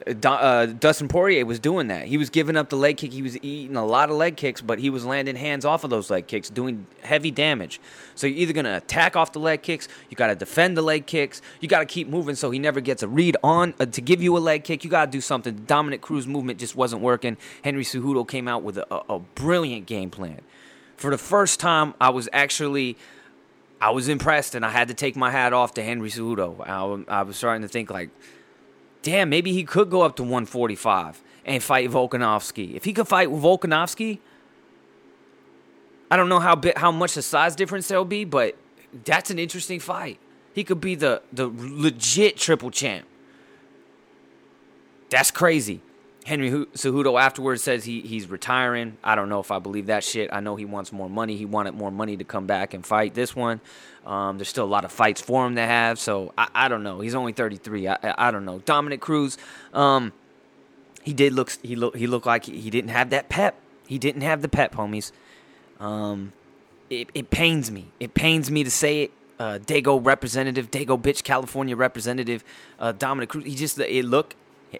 [0.06, 2.06] Uh, uh, Dustin Poirier was doing that.
[2.06, 3.12] He was giving up the leg kick.
[3.12, 5.90] He was eating a lot of leg kicks, but he was landing hands off of
[5.90, 7.80] those leg kicks, doing heavy damage.
[8.14, 10.82] So you're either going to attack off the leg kicks, you got to defend the
[10.82, 13.86] leg kicks, you got to keep moving so he never gets a read on uh,
[13.86, 14.84] to give you a leg kick.
[14.84, 15.64] You got to do something.
[15.66, 17.36] Dominick Cruz movement just wasn't working.
[17.64, 20.40] Henry Cejudo came out with a, a, a brilliant game plan.
[20.96, 22.96] For the first time, I was actually
[23.80, 26.66] I was impressed, and I had to take my hat off to Henry Cejudo.
[26.66, 28.10] I, I was starting to think like,
[29.02, 32.74] damn, maybe he could go up to 145 and fight Volkanovski.
[32.74, 34.18] If he could fight Volkanovski,
[36.10, 38.56] I don't know how bit how much the size difference there'll be, but
[39.04, 40.18] that's an interesting fight.
[40.54, 43.06] He could be the the legit triple champ.
[45.10, 45.82] That's crazy.
[46.26, 48.98] Henry Cejudo afterwards says he, he's retiring.
[49.04, 50.28] I don't know if I believe that shit.
[50.32, 51.36] I know he wants more money.
[51.36, 53.60] He wanted more money to come back and fight this one.
[54.04, 56.82] Um, there's still a lot of fights for him to have, so I, I don't
[56.82, 56.98] know.
[56.98, 57.86] He's only 33.
[57.86, 58.58] I, I, I don't know.
[58.58, 59.38] Dominick Cruz,
[59.72, 60.12] um,
[61.04, 63.54] he did look he look he looked like he didn't have that pep.
[63.86, 65.12] He didn't have the pep, homies.
[65.78, 66.32] Um,
[66.90, 67.92] it, it pains me.
[68.00, 69.12] It pains me to say it.
[69.38, 72.42] Uh, Dago representative, Dago bitch, California representative,
[72.80, 73.44] uh, Dominick Cruz.
[73.44, 74.34] He just it looked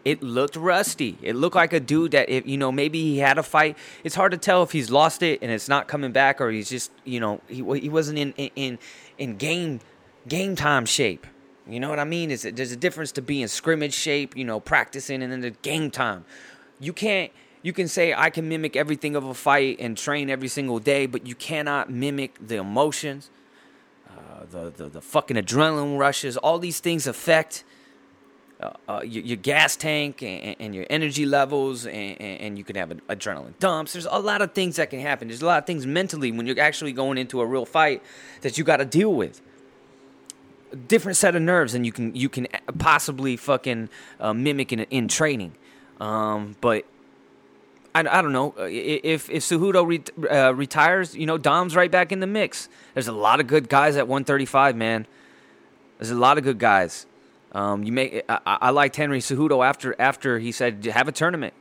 [0.04, 1.18] it looked rusty.
[1.22, 3.76] It looked like a dude that if you know maybe he had a fight.
[4.04, 6.68] It's hard to tell if he's lost it and it's not coming back or he's
[6.68, 8.78] just you know he he wasn't in in
[9.18, 9.80] in game
[10.28, 11.26] game time shape.
[11.68, 12.30] You know what I mean?
[12.30, 15.90] Is there's a difference to being scrimmage shape, you know, practicing and then the game
[15.90, 16.24] time.
[16.78, 17.32] You can't
[17.62, 21.06] you can say I can mimic everything of a fight and train every single day,
[21.06, 23.30] but you cannot mimic the emotions,
[24.08, 26.36] uh, the, the the fucking adrenaline rushes.
[26.36, 27.64] All these things affect
[28.60, 32.76] uh, uh, your, your gas tank and, and your energy levels, and, and you can
[32.76, 33.92] have adrenaline dumps.
[33.92, 35.28] There's a lot of things that can happen.
[35.28, 38.02] There's a lot of things mentally when you're actually going into a real fight
[38.40, 39.42] that you got to deal with.
[40.72, 43.88] A different set of nerves than you can you can possibly fucking
[44.18, 45.52] uh, mimic in, in training.
[46.00, 46.84] Um, but
[47.94, 52.10] I, I don't know if if Cejudo re- uh, retires, you know, Dom's right back
[52.10, 52.68] in the mix.
[52.94, 55.06] There's a lot of good guys at 135, man.
[55.98, 57.06] There's a lot of good guys.
[57.56, 61.54] Um, you may I, I liked Henry Cejudo after after he said have a tournament,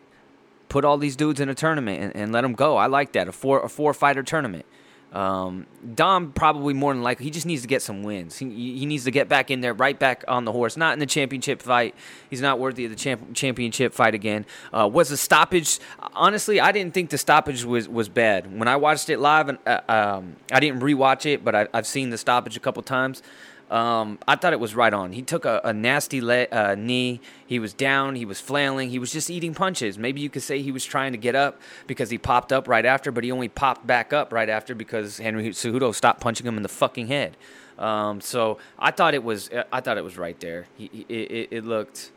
[0.68, 2.76] put all these dudes in a tournament and, and let them go.
[2.76, 4.66] I like that a four a four fighter tournament.
[5.14, 8.38] Um, Dom probably more than likely he just needs to get some wins.
[8.38, 10.76] He, he needs to get back in there, right back on the horse.
[10.76, 11.96] Not in the championship fight.
[12.30, 14.46] He's not worthy of the champ, championship fight again.
[14.74, 15.80] Uh, was the stoppage?
[16.14, 19.48] Honestly, I didn't think the stoppage was, was bad when I watched it live.
[19.48, 22.84] And uh, um, I didn't rewatch it, but I, I've seen the stoppage a couple
[22.84, 23.24] times.
[23.70, 25.12] Um, I thought it was right on.
[25.12, 27.20] He took a, a nasty le- uh, knee.
[27.48, 28.16] He was down.
[28.16, 28.90] He was flailing.
[28.90, 29.98] He was just eating punches.
[29.98, 32.86] Maybe you could say he was trying to get up because he popped up right
[32.86, 36.58] after, but he only popped back up right after because Henry Cejudo stopped punching him
[36.58, 37.38] in the fucking head.
[37.80, 39.50] Um, so I thought it was.
[39.72, 40.68] I thought it was right there.
[40.78, 42.12] He, it, it looked.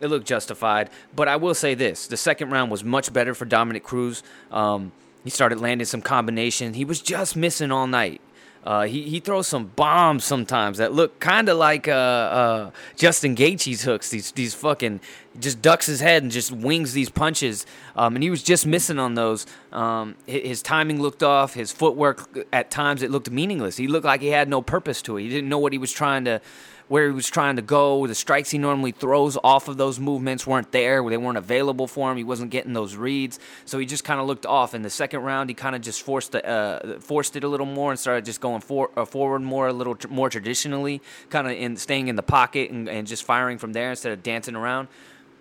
[0.00, 3.44] It looked justified, but I will say this: the second round was much better for
[3.44, 4.24] Dominick Cruz.
[4.50, 4.90] Um,
[5.22, 6.74] he started landing some combination.
[6.74, 8.20] He was just missing all night.
[8.64, 13.34] Uh, he he throws some bombs sometimes that look kind of like uh, uh, Justin
[13.34, 14.10] Gaethje's hooks.
[14.10, 15.00] These these fucking
[15.40, 17.66] just ducks his head and just wings these punches.
[17.96, 19.46] Um, and he was just missing on those.
[19.72, 21.54] Um, his, his timing looked off.
[21.54, 23.76] His footwork at times it looked meaningless.
[23.76, 25.22] He looked like he had no purpose to it.
[25.22, 26.40] He didn't know what he was trying to
[26.88, 28.06] where he was trying to go.
[28.06, 31.08] The strikes he normally throws off of those movements weren't there.
[31.08, 32.16] They weren't available for him.
[32.16, 34.74] He wasn't getting those reads, so he just kind of looked off.
[34.74, 37.90] In the second round, he kind of just forced uh, forced it a little more
[37.90, 41.52] and started just going for, uh, forward more, a little tr- more traditionally, kind of
[41.54, 44.88] in staying in the pocket and, and just firing from there instead of dancing around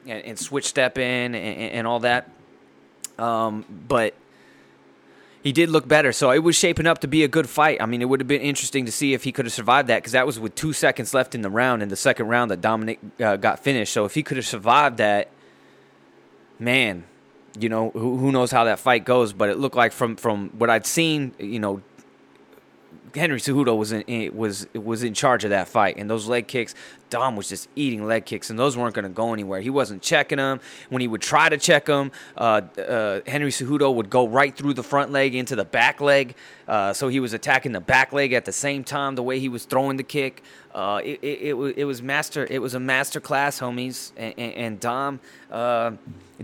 [0.05, 2.29] and, and switch step in and, and all that.
[3.17, 4.15] Um, but
[5.43, 7.81] He did look better, so it was shaping up to be a good fight.
[7.81, 9.97] I mean, it would have been interesting to see if he could have survived that
[9.97, 12.61] because that was with two seconds left in the round, in the second round that
[12.61, 13.91] Dominick uh, got finished.
[13.91, 15.29] So if he could have survived that,
[16.59, 17.05] man,
[17.59, 19.33] you know, who, who knows how that fight goes?
[19.33, 21.81] But it looked like from from what I'd seen, you know,
[23.15, 26.75] Henry Cejudo was in was was in charge of that fight, and those leg kicks,
[27.09, 29.61] Dom was just eating leg kicks, and those weren't going to go anywhere.
[29.61, 30.59] He wasn't checking them.
[30.89, 34.73] When he would try to check them, uh, uh, Henry Cejudo would go right through
[34.73, 36.35] the front leg into the back leg.
[36.67, 39.15] Uh, so he was attacking the back leg at the same time.
[39.15, 40.41] The way he was throwing the kick,
[40.73, 42.47] uh, it, it, it, it, was master.
[42.49, 44.11] It was a master class, homies.
[44.15, 45.19] And, and, and Dom,
[45.51, 45.91] uh,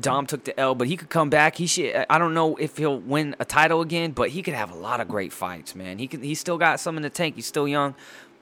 [0.02, 1.56] Dom took the L, but he could come back.
[1.56, 2.06] He should.
[2.10, 5.00] I don't know if he'll win a title again, but he could have a lot
[5.00, 6.00] of great fights, man.
[6.00, 6.24] He could.
[6.24, 7.36] He still got some in the tank.
[7.36, 7.96] He's still young.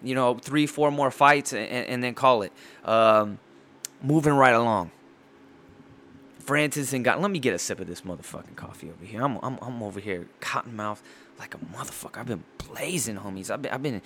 [0.04, 2.52] You know, three, four more fights, and, and then call it.
[2.84, 3.40] Um,
[4.02, 4.92] moving right along.
[6.40, 7.22] Francis Ngannou.
[7.22, 9.24] Let me get a sip of this motherfucking coffee over here.
[9.24, 11.02] I'm, I'm, I'm over here, cotton mouth
[11.40, 12.18] like a motherfucker.
[12.18, 13.50] I've been blazing, homies.
[13.50, 14.02] I've been, I've been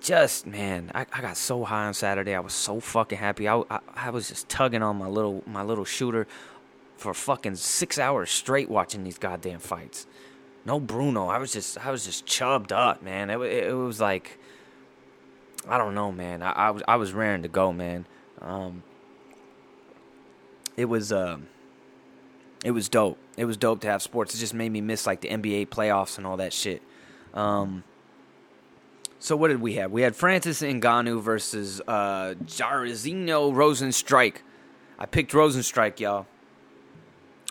[0.00, 0.90] just man.
[0.94, 2.34] I, I got so high on Saturday.
[2.34, 3.48] I was so fucking happy.
[3.48, 6.26] I, I, I was just tugging on my little my little shooter
[7.00, 10.06] for fucking six hours straight watching these goddamn fights.
[10.64, 11.28] No Bruno.
[11.28, 13.30] I was just I was just chubbed up, man.
[13.30, 14.38] It, it, it was like
[15.68, 16.42] I don't know, man.
[16.42, 18.06] I, I was I was raring to go, man.
[18.40, 18.82] Um,
[20.76, 21.38] it was uh,
[22.64, 23.18] it was dope.
[23.36, 24.34] It was dope to have sports.
[24.34, 26.82] It just made me miss like the NBA playoffs and all that shit.
[27.32, 27.84] Um,
[29.18, 29.90] so what did we have?
[29.90, 34.36] We had Francis Ngannou versus uh, Jairzinho Rozenstruik.
[34.98, 36.26] I picked Rozenstruik, y'all.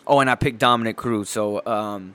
[0.06, 1.28] Oh, and I picked Dominick Cruz.
[1.28, 2.14] So um,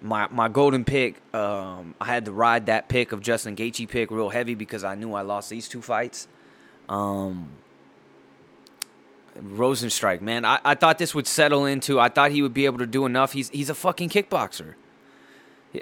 [0.00, 4.10] my my golden pick, um, I had to ride that pick of Justin Gaethje pick
[4.10, 6.28] real heavy because I knew I lost these two fights.
[6.88, 7.50] Um,
[9.38, 12.00] Rozenstruik, man, I, I thought this would settle into.
[12.00, 13.32] I thought he would be able to do enough.
[13.32, 14.74] He's he's a fucking kickboxer.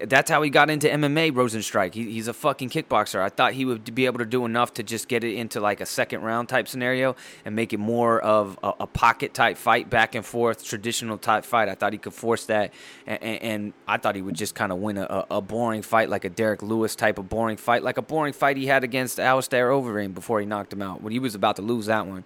[0.04, 1.94] That's how he got into MMA, Rozenstruik.
[1.94, 3.20] He, he's a fucking kickboxer.
[3.20, 5.80] I thought he would be able to do enough to just get it into like
[5.80, 9.88] a second round type scenario and make it more of a, a pocket type fight,
[9.88, 11.68] back and forth, traditional type fight.
[11.68, 12.74] I thought he could force that,
[13.06, 16.24] and, and I thought he would just kind of win a, a, boring fight, like
[16.24, 19.70] a Derrick Lewis type of boring fight, like a boring fight he had against Alistair
[19.70, 22.24] Overeem before he knocked him out when he was about to lose that one.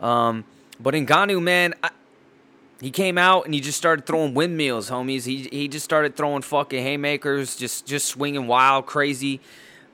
[0.00, 0.44] Um,
[0.78, 1.90] but Ngannou, man, I,
[2.82, 5.24] he came out and he just started throwing windmills, homies.
[5.24, 9.40] He he just started throwing fucking haymakers, just just swinging wild, crazy,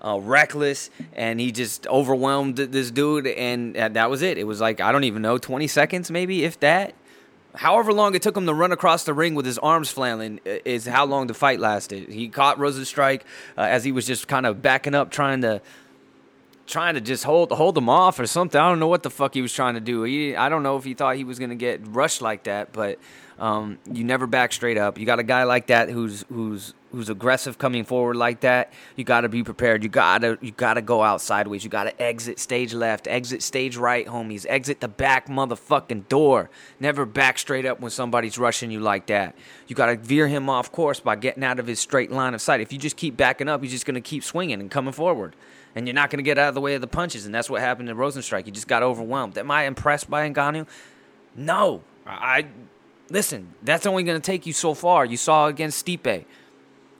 [0.02, 3.26] uh, reckless, and he just overwhelmed this dude.
[3.26, 4.38] And that was it.
[4.38, 6.94] It was like I don't even know, twenty seconds maybe, if that.
[7.54, 10.86] However long it took him to run across the ring with his arms flailing is
[10.86, 12.08] how long the fight lasted.
[12.08, 13.22] He caught Rozenstruik
[13.56, 15.60] uh, as he was just kind of backing up, trying to
[16.68, 18.60] trying to just hold hold him off or something.
[18.60, 20.02] I don't know what the fuck he was trying to do.
[20.04, 22.98] He, I don't know if he thought he was gonna get rushed like that, but
[23.38, 24.98] um, you never back straight up.
[24.98, 28.72] You got a guy like that who's who's who's aggressive coming forward like that.
[28.96, 29.82] You got to be prepared.
[29.82, 31.62] You gotta you gotta go out sideways.
[31.62, 34.44] You gotta exit stage left, exit stage right, homies.
[34.48, 36.50] Exit the back motherfucking door.
[36.80, 39.36] Never back straight up when somebody's rushing you like that.
[39.68, 42.60] You gotta veer him off course by getting out of his straight line of sight.
[42.60, 45.36] If you just keep backing up, he's just gonna keep swinging and coming forward
[45.74, 47.26] and you're not going to get out of the way of the punches.
[47.26, 48.44] And that's what happened to Rozenstruik.
[48.44, 49.38] He just got overwhelmed.
[49.38, 50.66] Am I impressed by Ngannou?
[51.36, 51.82] No.
[52.06, 52.46] I
[53.10, 53.54] listen.
[53.62, 55.04] That's only going to take you so far.
[55.04, 56.24] You saw against Stipe.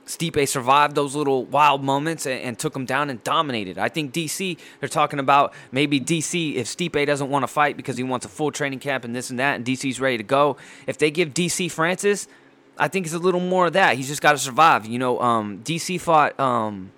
[0.05, 3.77] Stipe survived those little wild moments and, and, took him down and dominated.
[3.77, 7.95] I think DC, they're talking about maybe DC, if Stipe doesn't want to fight because
[7.95, 10.57] he wants a full training camp and this and that, and DC's ready to go,
[10.87, 12.27] if they give DC Francis,
[12.79, 13.97] I think it's a little more of that.
[13.97, 14.87] He's just got to survive.
[14.87, 16.91] You know, um, DC fought um,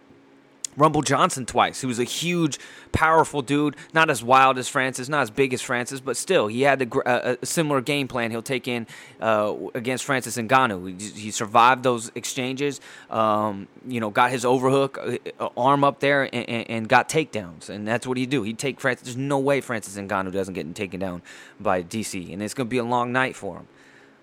[0.78, 2.60] Rumble Johnson twice, who was a huge,
[2.92, 6.62] powerful dude, not as wild as Francis, not as big as Francis, but still, he
[6.62, 8.88] had a, a, similar game plan he'll take in
[9.20, 11.00] uh, against Francis Ngannou.
[11.00, 12.80] He, he survived those exchanges,
[13.10, 14.98] um, you know, got his overhook
[15.40, 18.44] uh, arm up there and, and, and, got takedowns, and that's what he do.
[18.44, 19.06] He'd take Francis.
[19.06, 21.22] There's no way Francis Ngannou doesn't get taken down
[21.60, 23.68] by DC, and it's going to be a long night for him.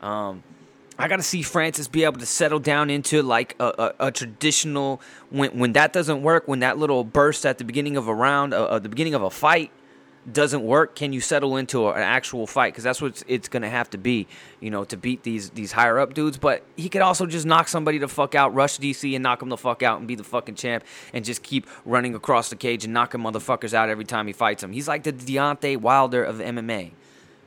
[0.08, 0.42] Um,
[0.98, 4.10] I got to see Francis be able to settle down into like a, a, a,
[4.10, 5.00] traditional.
[5.30, 8.52] When when that doesn't work, when that little burst at the beginning of a round,
[8.52, 9.70] uh, uh the beginning of a fight,
[10.32, 12.72] doesn't work, can you settle into an actual fight?
[12.72, 14.26] Because that's what it's, it's going to have to be,
[14.60, 16.36] you know, to beat these these higher up dudes.
[16.36, 19.48] But he could also just knock somebody the fuck out, rush DC and knock him
[19.48, 22.84] the fuck out, and be the fucking champ, and just keep running across the cage
[22.84, 24.72] and knocking motherfuckers out every time he fights them.
[24.72, 26.92] He's like the Deontay Wilder of MMA.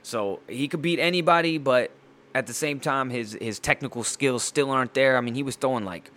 [0.03, 1.91] So he could beat anybody, but
[2.33, 5.17] at the same time, his his technical skills still aren't there.
[5.17, 6.11] I mean, he was throwing like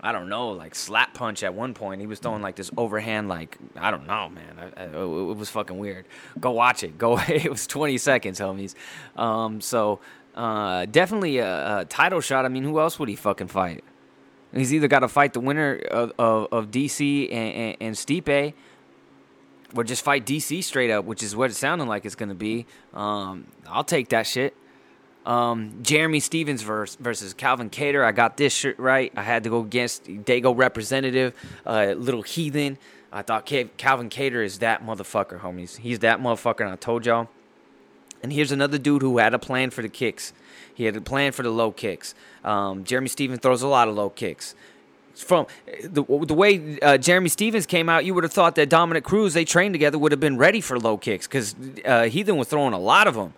[0.00, 2.00] I don't know, like slap punch at one point.
[2.00, 4.72] He was throwing like this overhand, like I don't know, man.
[4.76, 6.06] I, I, it was fucking weird.
[6.38, 6.98] Go watch it.
[6.98, 7.18] Go.
[7.28, 8.74] it was 20 seconds, homies.
[9.16, 10.00] Um, so
[10.36, 12.44] Uh, definitely a, a title shot.
[12.44, 13.82] I mean, who else would he fucking fight?
[14.52, 18.52] He's either got to fight the winner of, of, of DC and, and, and Stipe,
[19.74, 22.66] or just fight DC straight up, which is what it sounded like it's to be.
[22.94, 24.54] Um, I'll take that shit.
[25.26, 28.04] Um, Jeremy Stephens versus, versus Calvin Kattar.
[28.04, 29.12] I got this shit right.
[29.16, 31.34] I had to go against Dago representative,
[31.66, 32.78] uh, little heathen.
[33.12, 33.44] I thought
[33.76, 35.78] Calvin Kattar is that motherfucker, homies.
[35.78, 37.28] He's that motherfucker, and I told y'all.
[38.22, 40.32] And here's another dude who had a plan for the kicks.
[40.72, 42.14] He had a plan for the low kicks.
[42.44, 44.54] Um, Jeremy Stephens throws a lot of low kicks.
[45.14, 45.46] From
[45.82, 49.32] the, the way uh, Jeremy Stephens came out, you would have thought that Dominick Cruz,
[49.32, 51.54] they trained together, would have been ready for low kicks because
[51.84, 53.32] uh, Heathen was throwing a lot of them.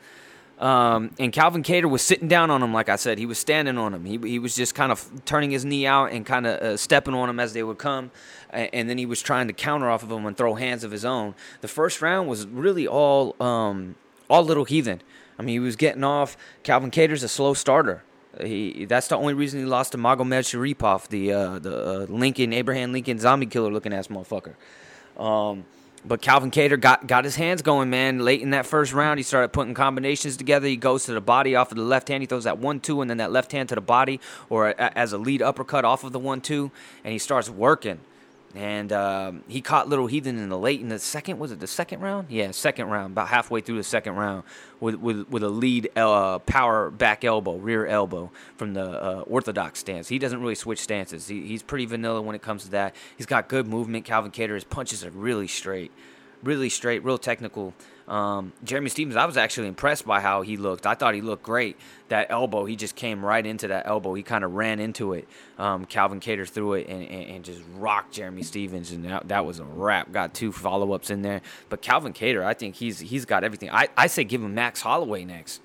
[0.59, 3.19] Um, and Calvin Kattar was sitting down on him, like I said.
[3.19, 4.05] He was standing on him.
[4.05, 7.15] He, he was just kind of turning his knee out and kind of uh, stepping
[7.15, 8.11] on him as they would come.
[8.51, 10.91] And, and, then he was trying to counter off of him and throw hands of
[10.91, 11.37] his own.
[11.61, 13.95] The first round was really all um,
[14.29, 15.01] all little heathen.
[15.39, 16.37] I mean, he was getting off.
[16.65, 18.03] Calvin Kattar's a slow starter.
[18.43, 22.53] He that's the only reason he lost to Magomed Sharipov, the uh, the uh, Lincoln
[22.53, 24.55] Abraham Lincoln zombie killer looking ass motherfucker.
[25.17, 25.65] Um,
[26.05, 28.21] but Calvin Kattar got got his hands going, man.
[28.21, 30.67] Late in that first round, he started putting combinations together.
[30.67, 32.23] He goes to the body off of the left hand.
[32.23, 34.99] He throws that one two, and then that left hand to the body, or a,
[34.99, 36.71] as a lead uppercut off of the one two,
[37.05, 38.01] and he starts working
[38.55, 41.39] and um, he caught Little Heathen in the late in the second.
[41.39, 42.31] Was it the second round?
[42.31, 43.13] Yeah, second round.
[43.13, 44.45] About halfway through the second round,
[44.81, 49.81] with with, with a lead uh, power back elbow, rear elbow from the uh, orthodox
[49.81, 50.09] stance.
[50.09, 51.29] He doesn't really switch stances.
[51.29, 52.97] He, he's pretty vanilla when it comes to that.
[53.17, 54.05] He's got good movement.
[54.05, 55.93] Calvin Kattar, his punches are really straight,
[56.43, 57.75] really straight, real technical.
[58.09, 60.87] Um, Jeremy Stephens, I was actually impressed by how he looked.
[60.87, 61.77] I thought he looked great.
[62.09, 64.15] That elbow, he just came right into that elbow.
[64.15, 65.29] He kind of ran into it.
[65.59, 69.45] Um, Calvin Kattar threw it and, and, and, just rocked Jeremy Stephens, and that, that
[69.45, 70.11] was a wrap.
[70.11, 71.43] Got two follow ups in there.
[71.69, 73.69] But Calvin Kattar, I think he's he's got everything.
[73.71, 75.61] I, I say give him Max Holloway next.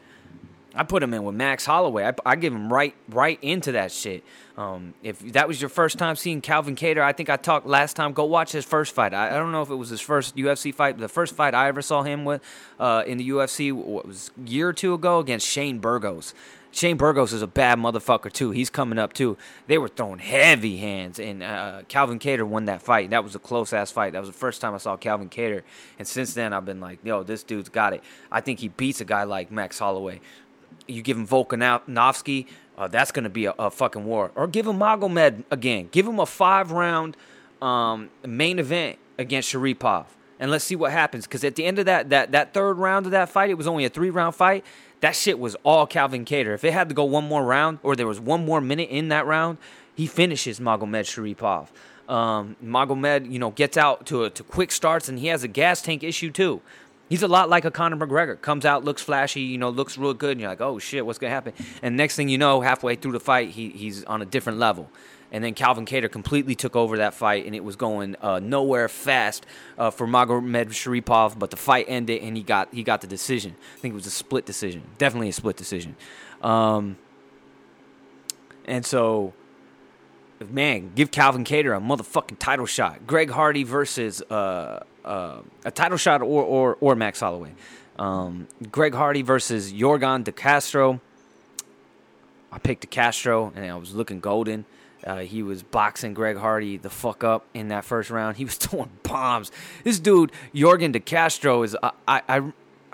[0.75, 2.05] I put him in with Max Holloway.
[2.05, 4.23] I, I give him right right into that shit.
[4.57, 7.95] Um, if that was your first time seeing Calvin Kattar, I think I talked last
[7.95, 8.13] time.
[8.13, 9.13] Go watch his first fight.
[9.13, 10.97] I, I don't know if it was his first UFC fight.
[10.97, 12.41] The first fight I ever saw him with
[12.79, 16.33] uh, in the UFC was a year or two ago against Shane Burgos.
[16.73, 18.49] Shane Burgos is a bad motherfucker too.
[18.49, 19.37] He's coming up too.
[19.67, 23.11] They were throwing heavy hands, and uh, Calvin Kattar won that fight.
[23.11, 24.13] That was a close ass fight.
[24.13, 25.61] That was the first time I saw Calvin Kattar,
[25.99, 28.03] and since then I've been like, yo, this dude's got it.
[28.31, 30.19] I think he beats a guy like Max Holloway
[30.87, 34.31] you give him Volkanovski, uh, that's going to be a, a, fucking war.
[34.35, 35.89] Or give him Magomed again.
[35.91, 37.15] Give him a five round
[37.61, 40.05] um, main event against Sharipov.
[40.39, 41.25] And let's see what happens.
[41.25, 43.67] Because at the end of that, that, that third round of that fight, it was
[43.67, 44.65] only a three round fight.
[45.01, 46.55] That shit was all Calvin Kattar.
[46.55, 49.09] If it had to go one more round, or there was one more minute in
[49.09, 49.57] that round,
[49.93, 51.67] he finishes Magomed Sharipov.
[52.11, 55.47] Um, Magomed, you know, gets out to a, to quick starts, and he has a
[55.47, 56.61] gas tank issue too.
[57.13, 58.41] He's a lot like a Conor McGregor.
[58.41, 61.19] Comes out, looks flashy, you know, looks real good, and you're like, oh shit, what's
[61.19, 61.53] gonna happen?
[61.83, 64.89] And next thing you know, halfway through the fight, he, he's on a different level.
[65.31, 68.89] And then Calvin Kattar completely took over that fight, and it was going uh, nowhere
[68.89, 69.45] fast
[69.77, 71.37] uh, for Magomed Sharipov.
[71.37, 73.57] But the fight ended, and he got he got the decision.
[73.77, 75.95] I think it was a split decision, definitely a split decision.
[76.41, 76.97] Um,
[78.65, 79.33] and so
[80.49, 83.05] man, give Calvin Kattar a motherfucking title shot.
[83.05, 87.53] Greg Hardy versus uh, uh, a title shot or or, or Max Holloway.
[87.97, 90.99] Um, Greg Hardy versus Yorgan De Castro.
[92.51, 94.65] I picked De Castro and I was looking golden.
[95.05, 98.37] Uh, he was boxing Greg Hardy the fuck up in that first round.
[98.37, 99.51] He was throwing bombs.
[99.83, 101.75] This dude, Yorgan De Castro, is
[102.07, 102.41] I, I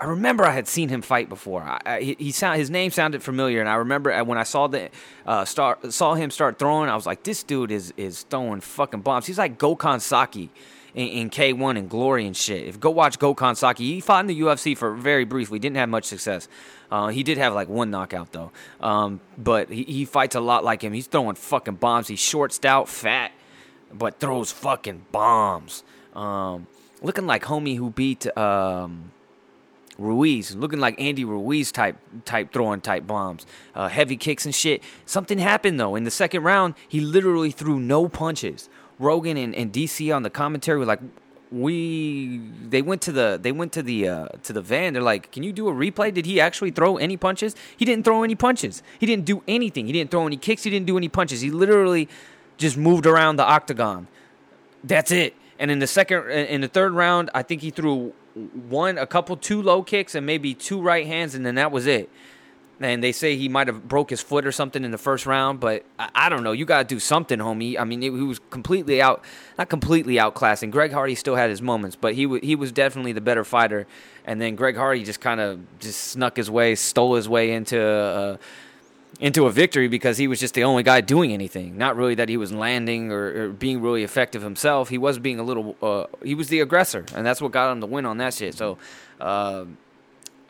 [0.00, 1.62] I remember I had seen him fight before.
[1.62, 4.66] I, I, he, he sound, his name sounded familiar, and I remember when I saw
[4.66, 4.88] the
[5.26, 9.02] uh, start saw him start throwing, I was like, this dude is is throwing fucking
[9.02, 9.26] bombs.
[9.26, 10.50] He's like Gokhan Saki
[10.94, 12.66] in, in K1 and Glory and shit.
[12.66, 15.88] If go watch Gokhan Saki, he fought in the UFC for very briefly, didn't have
[15.88, 16.48] much success.
[16.90, 20.64] Uh, he did have like one knockout though, um, but he, he fights a lot
[20.64, 20.92] like him.
[20.92, 22.08] He's throwing fucking bombs.
[22.08, 23.32] He's short, stout, fat,
[23.92, 25.84] but throws fucking bombs.
[26.14, 26.66] Um,
[27.02, 28.36] looking like homie who beat.
[28.36, 29.12] Um,
[30.00, 34.82] Ruiz, looking like Andy Ruiz type type throwing type bombs, uh, heavy kicks and shit.
[35.04, 36.74] Something happened though in the second round.
[36.88, 38.68] He literally threw no punches.
[39.00, 41.00] Rogan and, and DC on the commentary were like,
[41.50, 42.38] we
[42.68, 44.92] they went to the they went to the uh, to the van.
[44.92, 46.14] They're like, can you do a replay?
[46.14, 47.56] Did he actually throw any punches?
[47.76, 48.84] He didn't throw any punches.
[49.00, 49.86] He didn't do anything.
[49.86, 50.62] He didn't throw any kicks.
[50.62, 51.40] He didn't do any punches.
[51.40, 52.08] He literally
[52.56, 54.06] just moved around the octagon.
[54.84, 55.34] That's it.
[55.58, 58.12] And in the second, in the third round, I think he threw
[58.68, 61.86] one, a couple, two low kicks, and maybe two right hands, and then that was
[61.86, 62.08] it.
[62.80, 65.60] And they say he might have broke his foot or something in the first round.
[65.60, 66.52] But I, I don't know.
[66.52, 67.78] You got to do something, homie.
[67.78, 69.22] I mean, he was completely out,
[69.58, 70.70] not completely outclassing.
[70.70, 73.86] Greg Hardy still had his moments, but he w- he was definitely the better fighter.
[74.24, 77.80] And then Greg Hardy just kind of just snuck his way, stole his way into.
[77.80, 78.36] Uh,
[79.18, 81.76] into a victory because he was just the only guy doing anything.
[81.76, 84.88] Not really that he was landing or, or being really effective himself.
[84.88, 85.76] He was being a little.
[85.82, 88.54] Uh, he was the aggressor, and that's what got him the win on that shit.
[88.54, 88.78] So,
[89.20, 89.64] uh,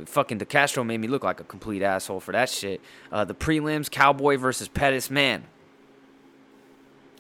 [0.07, 2.80] fucking De Castro made me look like a complete asshole for that shit.
[3.11, 5.44] Uh, the prelims, Cowboy versus Pettis, man,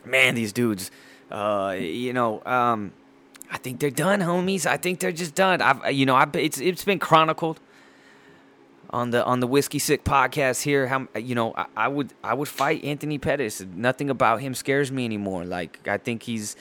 [0.04, 0.90] man, these dudes.
[1.30, 2.92] Uh, you know, um,
[3.50, 4.66] I think they're done, homies.
[4.66, 5.60] I think they're just done.
[5.60, 7.60] I've, you know, I it's it's been chronicled
[8.90, 12.34] on the on the whiskey sick podcast here how you know I, I, would i
[12.34, 16.56] would fight anthony pettis nothing about him scares me anymore like i think he's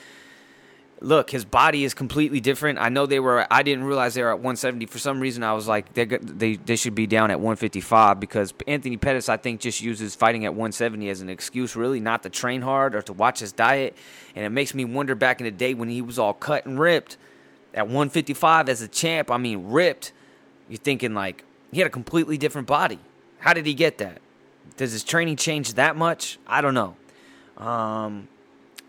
[1.02, 4.30] look his body is completely different i know they were i didn't realize they were
[4.30, 7.38] at 170 for some reason i was like they they they should be down at
[7.38, 12.00] 155 because anthony pettis i think just uses fighting at 170 as an excuse really
[12.00, 13.96] not to train hard or to watch his diet
[14.34, 16.78] and it makes me wonder back in the day when he was all cut and
[16.78, 17.16] ripped
[17.72, 20.12] at 155 as a champ i mean ripped
[20.68, 22.98] you're thinking like he had a completely different body.
[23.38, 24.20] How did he get that?
[24.76, 26.38] Does his training change that much?
[26.46, 26.96] I don't know.
[27.56, 28.28] Um,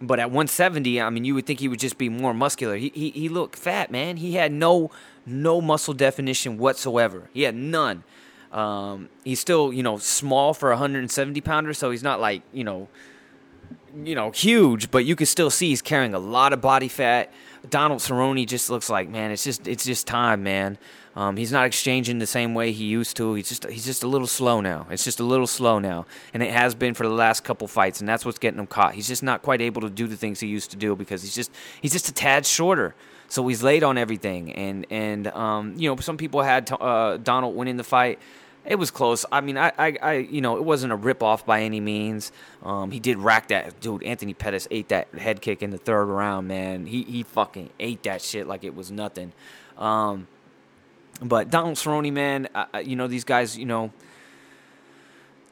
[0.01, 2.75] but at 170, I mean, you would think he would just be more muscular.
[2.75, 4.17] He, he he looked fat, man.
[4.17, 4.91] He had no
[5.25, 7.29] no muscle definition whatsoever.
[7.33, 8.03] He had none.
[8.51, 12.63] Um, he's still you know small for a 170 pounder, so he's not like you
[12.63, 12.87] know
[13.95, 17.31] you know huge, but you can still see he's carrying a lot of body fat.
[17.69, 19.31] Donald Cerrone just looks like man.
[19.31, 20.77] It's just it's just time, man.
[21.15, 23.33] Um, he's not exchanging the same way he used to.
[23.33, 24.87] He's just he's just a little slow now.
[24.89, 27.99] It's just a little slow now, and it has been for the last couple fights,
[27.99, 28.93] and that's what's getting him caught.
[28.93, 31.35] He's just not quite able to do the things he used to do because he's
[31.35, 31.51] just
[31.81, 32.95] he's just a tad shorter.
[33.27, 37.55] So he's late on everything, and and um, you know some people had uh, Donald
[37.55, 38.19] winning the fight.
[38.63, 39.25] It was close.
[39.31, 42.31] I mean, I, I, I, you know, it wasn't a rip off by any means.
[42.61, 44.03] Um, he did rack that dude.
[44.03, 46.85] Anthony Pettis ate that head kick in the third round, man.
[46.85, 49.33] He he fucking ate that shit like it was nothing.
[49.79, 50.27] Um,
[51.21, 53.91] but Donald Cerrone, man, uh, you know these guys, you know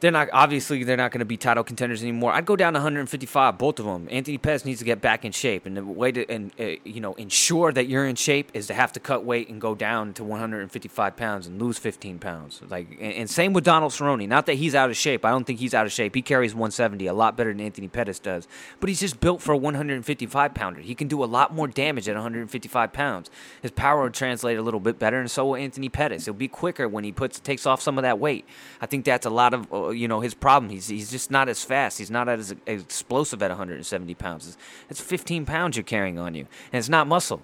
[0.00, 2.32] they're not obviously they're not going to be title contenders anymore.
[2.32, 4.08] I'd go down to 155, both of them.
[4.10, 7.00] Anthony Pettis needs to get back in shape, and the way to and uh, you
[7.00, 10.14] know ensure that you're in shape is to have to cut weight and go down
[10.14, 12.62] to 155 pounds and lose 15 pounds.
[12.68, 14.26] Like and, and same with Donald Cerrone.
[14.26, 15.24] Not that he's out of shape.
[15.24, 16.14] I don't think he's out of shape.
[16.14, 18.48] He carries 170 a lot better than Anthony Pettis does,
[18.80, 20.80] but he's just built for a 155 pounder.
[20.80, 23.30] He can do a lot more damage at 155 pounds.
[23.60, 26.24] His power will translate a little bit better, and so will Anthony Pettis.
[26.24, 28.46] He'll be quicker when he puts takes off some of that weight.
[28.80, 29.70] I think that's a lot of.
[29.72, 30.70] Uh, you know his problem.
[30.70, 31.98] He's he's just not as fast.
[31.98, 34.56] He's not as, explosive at 170 pounds.
[34.88, 37.42] It's 15 pounds you're carrying on you, and it's not muscle.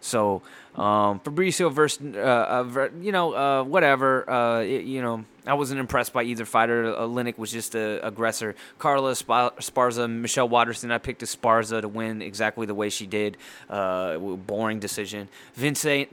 [0.00, 0.42] So
[0.74, 5.80] um, Fabricio versus uh, uh, you know uh, whatever uh, it, you know I wasn't
[5.80, 6.86] impressed by either fighter.
[6.96, 8.54] Uh, Oleinik was just an aggressor.
[8.78, 10.90] Carla Esparza, Michelle Waterson.
[10.90, 13.36] I picked Esparza to win exactly the way she did.
[13.68, 15.28] Uh, boring decision.
[15.54, 16.06] Vicente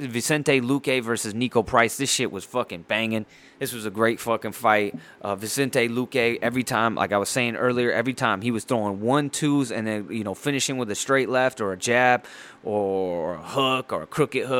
[0.61, 1.97] Luque versus Niko Price.
[1.97, 3.25] This shit was fucking banging.
[3.59, 4.95] This was a great fucking fight.
[5.21, 9.01] Uh, Vicente Luque, every time, like I was saying earlier, every time he was throwing
[9.01, 12.25] one twos and then you know finishing with a straight left or a jab
[12.63, 14.50] or a hook or a crooked hook,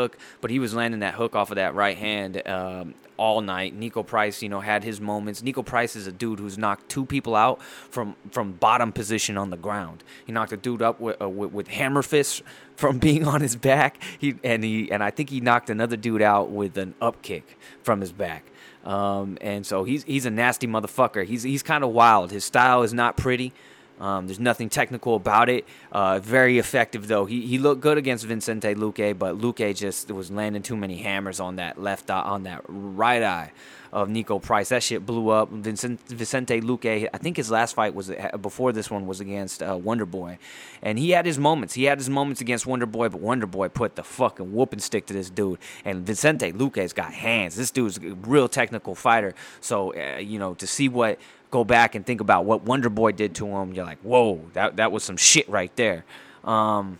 [0.41, 2.47] but he was landing that hook off of that right hand.
[2.47, 3.79] Um, all night.
[3.79, 5.43] Niko Price, you know, had his moments.
[5.43, 9.51] Niko Price is a dude who's knocked two people out from from bottom position on
[9.51, 10.03] the ground.
[10.25, 12.41] He knocked a dude up with uh, with, with, hammer fists
[12.75, 14.01] from being on his back.
[14.17, 17.59] He and he and I think he knocked another dude out with an up kick
[17.83, 18.45] from his back.
[18.83, 21.23] Um, and so he's he's a nasty motherfucker.
[21.23, 22.31] He's he's kind of wild.
[22.31, 23.53] His style is not pretty.
[24.01, 25.65] Um, there's nothing technical about it.
[25.91, 27.25] Uh, very effective though.
[27.25, 31.39] He he looked good against Vicente Luque, but Luque just was landing too many hammers
[31.39, 33.51] on that left eye, on that right eye
[33.93, 34.69] of Niko Price.
[34.69, 35.51] That shit blew up.
[35.51, 39.77] Vincent, Vicente Luque, I think his last fight was before this one was against uh,
[39.77, 40.39] Wonder Boy,
[40.81, 41.75] and he had his moments.
[41.75, 45.05] He had his moments against Wonder Boy, but Wonder Boy put the fucking whooping stick
[45.07, 45.59] to this dude.
[45.85, 47.55] And Vicente Luque's got hands.
[47.55, 49.35] This dude's a real technical fighter.
[49.59, 51.19] So uh, you know to see what
[51.51, 54.77] go back and think about what Wonder Boy did to him, you're like, whoa, that
[54.77, 56.05] that was some shit right there.
[56.43, 56.99] Um,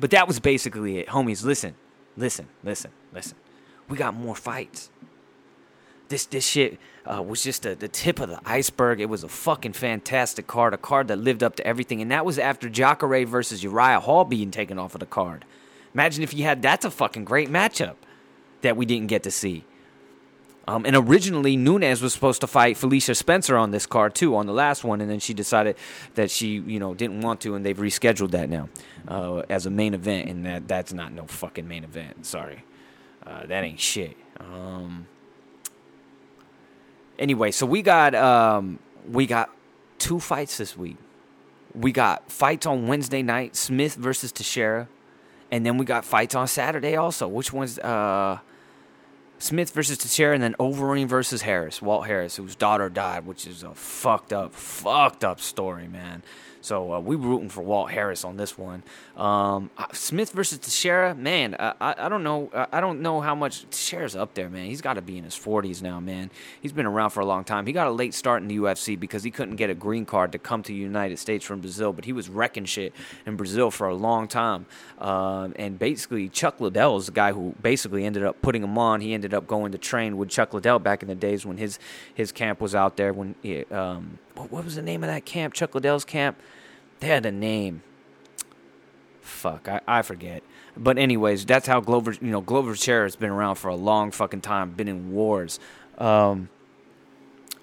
[0.00, 1.44] but that was basically it, homies.
[1.44, 1.74] Listen,
[2.16, 3.36] listen, listen, listen.
[3.88, 4.90] We got more fights.
[6.08, 9.00] This this shit uh, was just a, the tip of the iceberg.
[9.00, 12.24] It was a fucking fantastic card, a card that lived up to everything, and that
[12.24, 15.44] was after Jacare versus Uriah Hall being taken off of the card.
[15.92, 17.96] Imagine if you had that's a fucking great matchup
[18.62, 19.64] that we didn't get to see.
[20.68, 24.44] Um, and originally, Nunes was supposed to fight Felicia Spencer on this card too, on
[24.44, 25.76] the last one, and then she decided
[26.14, 28.68] that she, you know, didn't want to, and they've rescheduled that now
[29.08, 32.26] uh, as a main event, and that that's not no fucking main event.
[32.26, 32.64] Sorry,
[33.26, 34.14] uh, that ain't shit.
[34.38, 35.06] Um,
[37.18, 38.78] anyway, so we got um,
[39.10, 39.48] we got
[39.96, 40.98] two fights this week.
[41.74, 44.86] We got fights on Wednesday night, Smith versus Teixeira,
[45.50, 47.26] and then we got fights on Saturday also.
[47.26, 48.40] Which one's uh,
[49.38, 53.62] Smith versus Teixeira, and then Overeem versus Harris, Walt Harris, whose daughter died, which is
[53.62, 56.22] a fucked up, fucked up story, man.
[56.60, 58.82] So uh, we were rooting for Walt Harris on this one.
[59.16, 62.50] Um, Smith versus Teixeira, man, I, I don't know.
[62.72, 64.66] I don't know how much Teixeira's up there, man.
[64.66, 66.30] He's got to be in his 40s now, man.
[66.60, 67.66] He's been around for a long time.
[67.66, 70.32] He got a late start in the UFC because he couldn't get a green card
[70.32, 72.92] to come to the United States from Brazil, but he was wrecking shit
[73.26, 74.66] in Brazil for a long time.
[74.98, 79.00] Um, and basically, Chuck Liddell is the guy who basically ended up putting him on.
[79.00, 81.78] He ended up going to train with Chuck Liddell back in the days when his
[82.14, 83.12] his camp was out there.
[83.12, 85.54] When he, um, what, what was the name of that camp?
[85.54, 86.38] Chuck Liddell's camp.
[87.00, 87.82] They had a name.
[89.20, 90.42] Fuck, I, I forget.
[90.76, 94.10] But anyways, that's how Glover, you know, Glover Chair has been around for a long
[94.10, 95.58] fucking time, been in wars.
[95.98, 96.48] Um,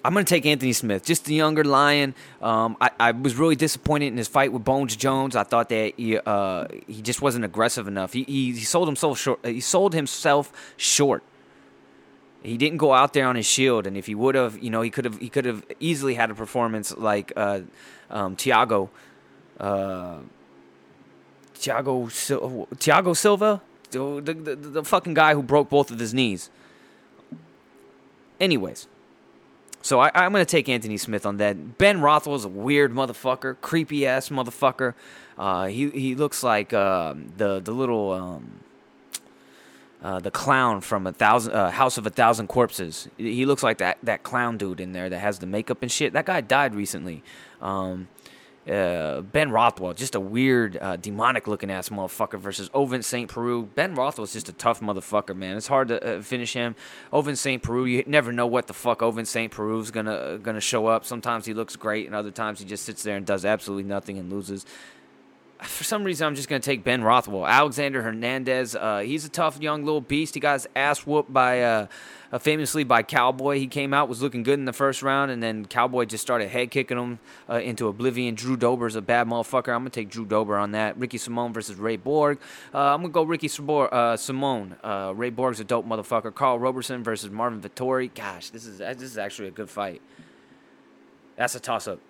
[0.04, 2.14] I'm gonna take Anthony Smith, just the younger lion.
[2.40, 5.34] Um, I, I was really disappointed in his fight with Bones Jones.
[5.34, 8.12] I thought that he, uh, he just wasn't aggressive enough.
[8.12, 9.44] He, he, he sold himself short.
[9.44, 11.24] He sold himself short.
[12.46, 14.80] He didn't go out there on his shield, and if he would have, you know,
[14.80, 17.62] he could have he could have easily had a performance like uh,
[18.08, 18.88] um, Tiago,
[19.58, 20.18] uh,
[21.54, 22.68] Tiago Sil-
[23.14, 26.48] Silva, the, the, the fucking guy who broke both of his knees.
[28.38, 28.86] Anyways,
[29.82, 31.78] so I, I'm going to take Anthony Smith on that.
[31.78, 34.94] Ben Rothwell's a weird motherfucker, creepy ass motherfucker.
[35.36, 38.60] Uh, he he looks like um the the little um,
[40.06, 43.08] uh, the clown from a thousand uh, House of a Thousand Corpses.
[43.16, 46.12] He looks like that that clown dude in there that has the makeup and shit.
[46.12, 47.24] That guy died recently.
[47.60, 48.06] Um,
[48.70, 53.62] uh, ben Rothwell, just a weird, uh, demonic looking ass motherfucker versus Ovince Saint Preux.
[53.62, 55.56] Ben Rothwell's just a tough motherfucker, man.
[55.56, 56.74] It's hard to uh, finish him.
[57.12, 60.86] Ovince Saint Preux, you never know what the fuck Ovince Saint Preux's gonna gonna show
[60.86, 61.04] up.
[61.04, 64.18] Sometimes he looks great, and other times he just sits there and does absolutely nothing
[64.18, 64.66] and loses
[65.62, 67.46] for some reason, I'm just going to take Ben Rothwell.
[67.46, 70.34] Alexander Hernandez, uh, he's a tough young little beast.
[70.34, 71.86] He got his ass whooped by, uh,
[72.30, 73.58] uh, famously by Cowboy.
[73.58, 76.48] He came out, was looking good in the first round, and then Cowboy just started
[76.48, 78.34] head kicking him uh, into oblivion.
[78.34, 79.74] Drew Dober's a bad motherfucker.
[79.74, 80.98] I'm going to take Drew Dober on that.
[80.98, 82.38] Ricky Simone versus Ray Borg.
[82.74, 84.76] Uh, I'm going to go Ricky Sabor, uh, Simone.
[85.14, 86.34] Ray Borg's a dope motherfucker.
[86.34, 88.14] Karl Roberson versus Marvin Vettori.
[88.14, 90.02] Gosh, this is this is actually a good fight.
[91.36, 92.00] That's a toss up.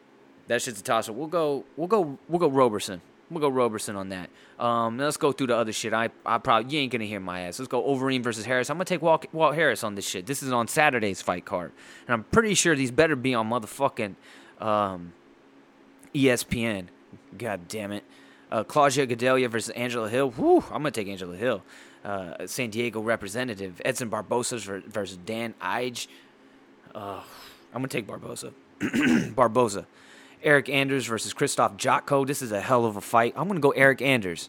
[0.48, 1.14] That shit's a toss up.
[1.14, 1.64] We'll go.
[1.76, 2.18] We'll go.
[2.28, 3.02] We'll go Roberson.
[3.30, 4.30] We'll go Roberson on that.
[4.58, 5.92] Um, let's go through the other shit.
[5.92, 7.58] I, I probably you ain't gonna hear my ass.
[7.58, 8.70] Let's go Overeem versus Harris.
[8.70, 10.26] I'm gonna take Walt, Walt Harris on this shit.
[10.26, 11.72] This is on Saturday's fight card,
[12.06, 14.14] and I'm pretty sure these better be on motherfucking
[14.60, 15.12] um,
[16.14, 16.86] ESPN.
[17.36, 18.04] God damn it.
[18.50, 20.30] Uh, Claudia Gadelha versus Angela Hill.
[20.30, 21.62] Whew, I'm gonna take Angela Hill.
[22.04, 26.06] Uh, San Diego representative Edson Barbosa versus Dan Ige.
[26.94, 27.20] Uh,
[27.74, 28.52] I'm gonna take Barbosa.
[28.80, 29.86] Barbosa.
[30.46, 32.24] Eryk Anders versus Krzysztof Jotko.
[32.24, 33.34] This is a hell of a fight.
[33.36, 34.48] I'm gonna go Eryk Anders.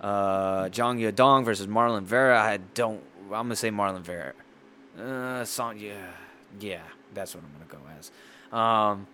[0.00, 2.38] Uh, Zhang Yadong versus Marlon Vera.
[2.40, 3.00] I don't.
[3.26, 4.32] I'm gonna say Marlon Vera.
[4.98, 5.46] Uh,
[5.78, 5.92] yeah,
[6.58, 6.80] yeah,
[7.14, 8.10] that's what I'm gonna go as.
[8.52, 9.06] Um,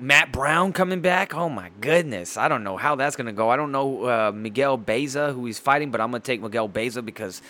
[0.00, 1.34] Matt Brown coming back.
[1.34, 3.48] Oh my goodness, I don't know how that's gonna go.
[3.48, 7.00] I don't know uh, Miguel Baeza who he's fighting, but I'm gonna take Miguel Baeza
[7.00, 7.42] because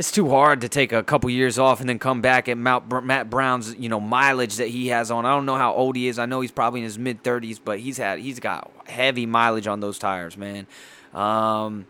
[0.00, 3.04] it's too hard to take a couple years off and then come back at Mount,
[3.04, 5.26] Matt Brown's you know mileage that he has on.
[5.26, 6.18] I don't know how old he is.
[6.18, 9.66] I know he's probably in his mid 30s, but he's had he's got heavy mileage
[9.66, 10.66] on those tires, man.
[11.12, 11.84] Um,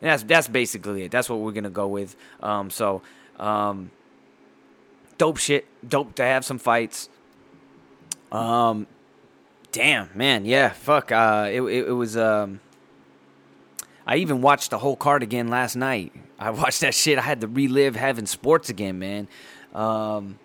[0.00, 1.12] and that's that's basically it.
[1.12, 2.16] That's what we're gonna go with.
[2.40, 3.00] Um, so
[3.38, 3.92] um,
[5.16, 5.64] dope shit.
[5.88, 7.08] Dope to have some fights.
[8.32, 8.88] Um,
[9.70, 11.12] damn man, yeah, fuck.
[11.12, 12.58] Uh, it it, it was um.
[14.04, 16.12] I even watched the whole card again last night.
[16.42, 17.18] I watched that shit.
[17.18, 19.28] I had to relive having sports again, man.
[19.74, 20.38] Um,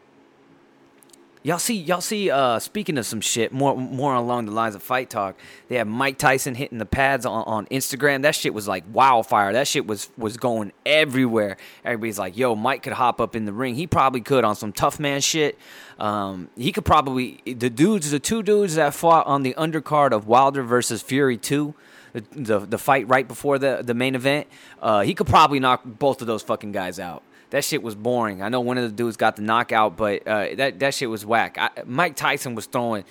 [1.41, 2.29] y'all see, y'all see.
[2.29, 5.35] Uh, speaking of some shit, more more along the lines of fight talk,
[5.69, 8.21] they have Mike Tyson hitting the pads on, on Instagram.
[8.21, 9.53] That shit was like wildfire.
[9.53, 11.57] That shit was was going everywhere.
[11.83, 13.75] Everybody's like, "Yo, Mike could hop up in the ring.
[13.75, 15.57] He probably could on some tough man shit.
[15.99, 20.27] Um, he could probably the dudes, the two dudes that fought on the undercard of
[20.27, 21.73] Wilder versus Fury two."
[22.13, 24.47] The, the, fight right before the, the main event,
[24.81, 27.23] uh, he could probably knock both of those fucking guys out.
[27.49, 28.41] That shit was boring.
[28.41, 31.25] I know one of the dudes got the knockout, but uh, that that shit was
[31.25, 31.57] whack.
[31.57, 33.05] I, Mike Tyson was throwing.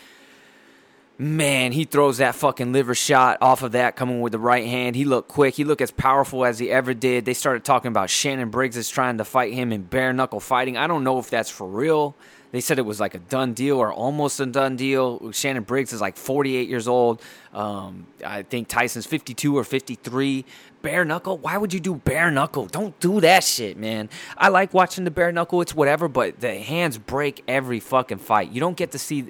[1.19, 4.95] Man, he throws that fucking liver shot off of that coming with the right hand.
[4.95, 5.55] He looked quick.
[5.55, 7.25] He looked as powerful as he ever did.
[7.25, 10.77] They started talking about Shannon Briggs is trying to fight him in bare knuckle fighting.
[10.77, 12.15] I don't know if that's for real.
[12.53, 15.33] They said it was like a done deal or almost a done deal.
[15.33, 17.21] Shannon Briggs is like 48 years old.
[17.53, 20.45] Um, I think Tyson's 52 or 53.
[20.83, 21.39] Bare knuckle?
[21.39, 22.67] Why would you do bare knuckle?
[22.67, 24.09] Don't do that shit, man.
[24.39, 25.61] I like watching the bare knuckle.
[25.61, 28.53] It's whatever, but the hands break every fucking fight.
[28.53, 29.27] You don't get to see.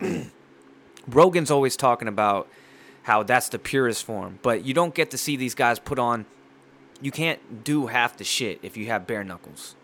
[1.08, 2.48] Rogan's always talking about
[3.04, 6.26] how that's the purest form, but you don't get to see these guys put on.
[7.00, 9.76] You can't do half the shit if you have bare knuckles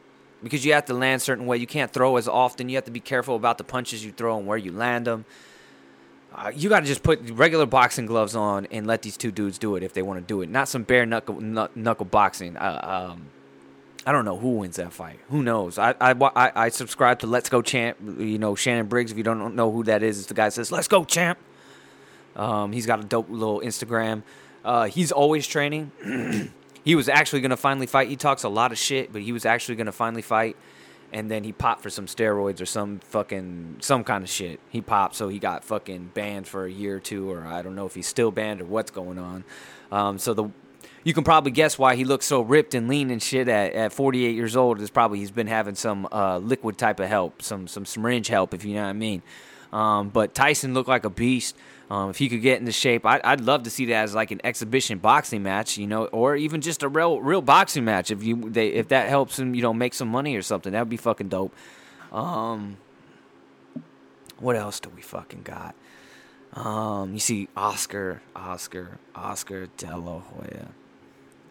[0.43, 1.57] because you have to land certain way.
[1.57, 2.68] You can't throw as often.
[2.68, 5.24] You have to be careful about the punches you throw and where you land them.
[6.34, 9.59] Uh, you got to just put regular boxing gloves on and let these two dudes
[9.59, 10.49] do it if they want to do it.
[10.49, 12.57] Not some bare knuckle knuckle boxing.
[12.57, 13.26] Uh, um,
[14.07, 15.20] I don't know who wins that fight.
[15.28, 15.78] Who knows?
[15.78, 17.99] I, I, I, I subscribe to Let's Go Champ.
[18.01, 19.12] You know Shannon Briggs.
[19.12, 21.38] If you don't know who that is, it's the guy that says Let's Go Champ.
[22.34, 24.22] Um, he's got a dope little Instagram.
[24.64, 25.93] Uh, he's always training.
[26.85, 28.09] he was actually gonna finally fight.
[28.09, 30.57] He talks a lot of shit, but he was actually gonna finally fight,
[31.12, 34.61] and then he popped for some steroids or some fucking some kind of shit.
[34.70, 37.74] He popped, so he got fucking banned for a year or two, or I don't
[37.74, 39.45] know if he's still banned or what's going on.
[39.91, 40.49] Um, so the
[41.05, 43.93] you can probably guess why he looks so ripped and lean and shit at, at
[43.93, 44.80] 48 years old.
[44.80, 48.55] Is probably he's been having some uh, liquid type of help, some some syringe help,
[48.55, 49.22] if you know what I mean.
[49.72, 51.57] Um, but Tyson looked like a beast.
[51.93, 54.30] Um, if he could get into shape, I'd, I'd love to see that as like
[54.30, 58.11] an exhibition boxing match, you know, or even just a real real boxing match.
[58.11, 60.80] If you they if that helps him, you know, make some money or something, that
[60.80, 61.55] would be fucking dope.
[62.11, 62.78] Um,
[64.38, 65.74] what else do we fucking got?
[66.55, 70.68] Um, you see Oscar, Oscar, Oscar De La Hoya.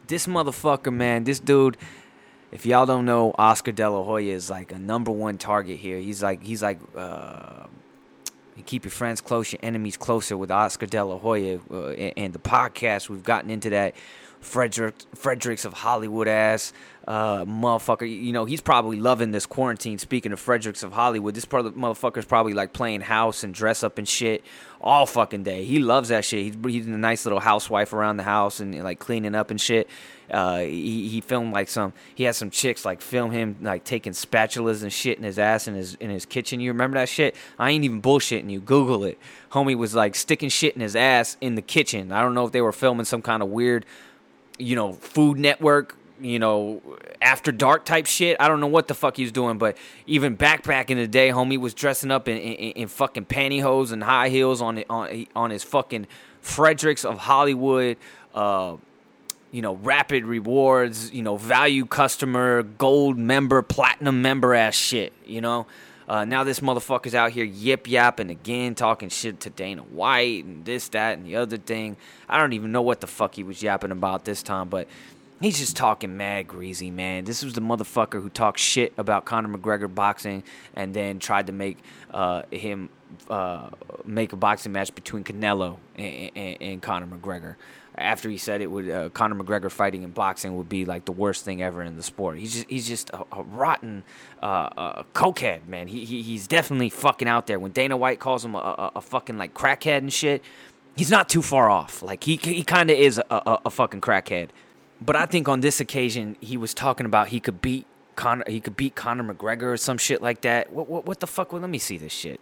[0.08, 1.78] This motherfucker, man, this dude.
[2.52, 6.00] If y'all don't know, Oscar De La Hoya is like a number one target here.
[6.00, 7.68] He's like he's like uh,
[8.62, 11.59] keep your friends close, your enemies closer with Oscar De La Hoya.
[11.70, 13.95] Uh, and, and, the podcast, we've gotten into that.
[14.39, 16.74] Frederick Fredericks of Hollywood ass
[17.08, 18.10] uh, motherfucker.
[18.10, 19.97] You know, he's probably loving this quarantine.
[19.97, 23.97] Speaking of Fredericks of Hollywood, this the motherfucker's probably like playing house and dress up
[23.97, 24.43] and shit
[24.80, 25.64] all fucking day.
[25.64, 26.43] He loves that shit.
[26.43, 29.89] He's, he's a nice little housewife around the house and like cleaning up and shit.
[30.30, 31.91] Uh, he, he filmed like some.
[32.16, 35.68] He had some chicks like film him like taking spatulas and shit in his ass
[35.68, 36.60] in his in his kitchen.
[36.60, 37.36] You remember that shit?
[37.60, 38.62] I ain't even bullshitting you.
[38.62, 39.20] Google it.
[39.52, 42.12] Homie was like sticking shit in his ass in the kitchen.
[42.12, 43.86] I don't know if they were filming some kind of weird,
[44.58, 46.82] you know, Food Network you know,
[47.22, 48.38] after dark type shit.
[48.39, 51.07] I don't know what the fuck he was doing, but even back back in the
[51.07, 55.26] day, homie was dressing up in, in, in fucking pantyhose and high heels on on
[55.36, 56.07] on his fucking
[56.41, 57.97] Fredericks of Hollywood.
[58.34, 58.78] Uh,
[59.51, 65.41] you know, rapid rewards, you know, value customer, gold member, platinum member ass shit, you
[65.41, 65.67] know.
[66.07, 70.65] Uh, now this motherfucker's out here yip yapping again, talking shit to Dana White and
[70.65, 71.95] this, that, and the other thing.
[72.28, 74.88] I don't even know what the fuck he was yapping about this time, but
[75.42, 77.26] he's just talking mad greasy, man.
[77.26, 80.44] This was the motherfucker who talked shit about Conor McGregor boxing
[80.76, 81.78] and then tried to make
[82.12, 82.89] uh, him
[83.30, 83.70] uh,
[84.06, 87.56] make a boxing match between Canelo and, and, and Conor McGregor
[87.96, 91.12] after he said it would uh, Conor McGregor fighting in boxing would be like the
[91.12, 92.38] worst thing ever in the sport.
[92.38, 94.04] He's just he's just a, a rotten
[94.42, 95.88] uh, uh, cokehead, man.
[95.88, 97.60] He, he he's definitely fucking out there.
[97.60, 100.44] When Dana White calls him a, a, a fucking like crackhead and shit,
[100.96, 102.02] he's not too far off.
[102.02, 104.50] Like he he kind of is a, a, a fucking crackhead.
[105.02, 108.60] But I think on this occasion he was talking about he could beat Conor he
[108.60, 110.72] could beat Conor McGregor or some shit like that.
[110.72, 111.52] What what, what the fuck?
[111.52, 112.39] Well, let me see this shit.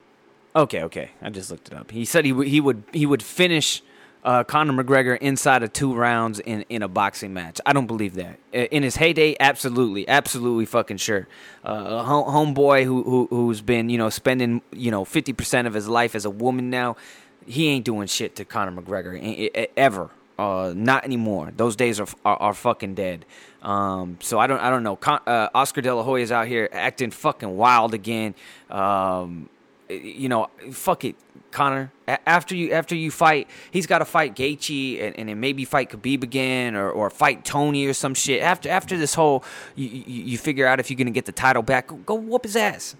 [0.55, 1.12] Okay, okay.
[1.22, 1.91] I just looked it up.
[1.91, 3.82] He said he would he would he would finish
[4.24, 7.62] uh, Conor McGregor inside of two rounds in, in a boxing match.
[7.66, 8.38] I don't believe that.
[8.51, 11.28] In his heyday, absolutely, absolutely fucking sure.
[11.64, 15.74] Uh, a homeboy who, who who's been you know spending you know fifty percent of
[15.74, 16.97] his life as a woman now,
[17.45, 20.10] he ain't doing shit to Conor McGregor ever.
[20.40, 21.52] Uh, not anymore.
[21.56, 23.26] Those days are are, are fucking dead.
[23.62, 24.96] Um, so I don't I don't know.
[24.96, 28.36] Con- uh, Oscar De La Hoya is out here acting fucking wild again.
[28.70, 29.50] Um,
[29.90, 31.16] you know, fuck it,
[31.52, 31.92] Conor.
[32.08, 35.90] After you after you fight, he's got to fight Gaethje and, and then maybe fight
[35.90, 38.42] Khabib again or, or fight Tony or some shit.
[38.42, 39.44] After after this whole,
[39.76, 41.92] you, you, you figure out if you're gonna get the title back.
[42.06, 42.96] Go whoop his ass.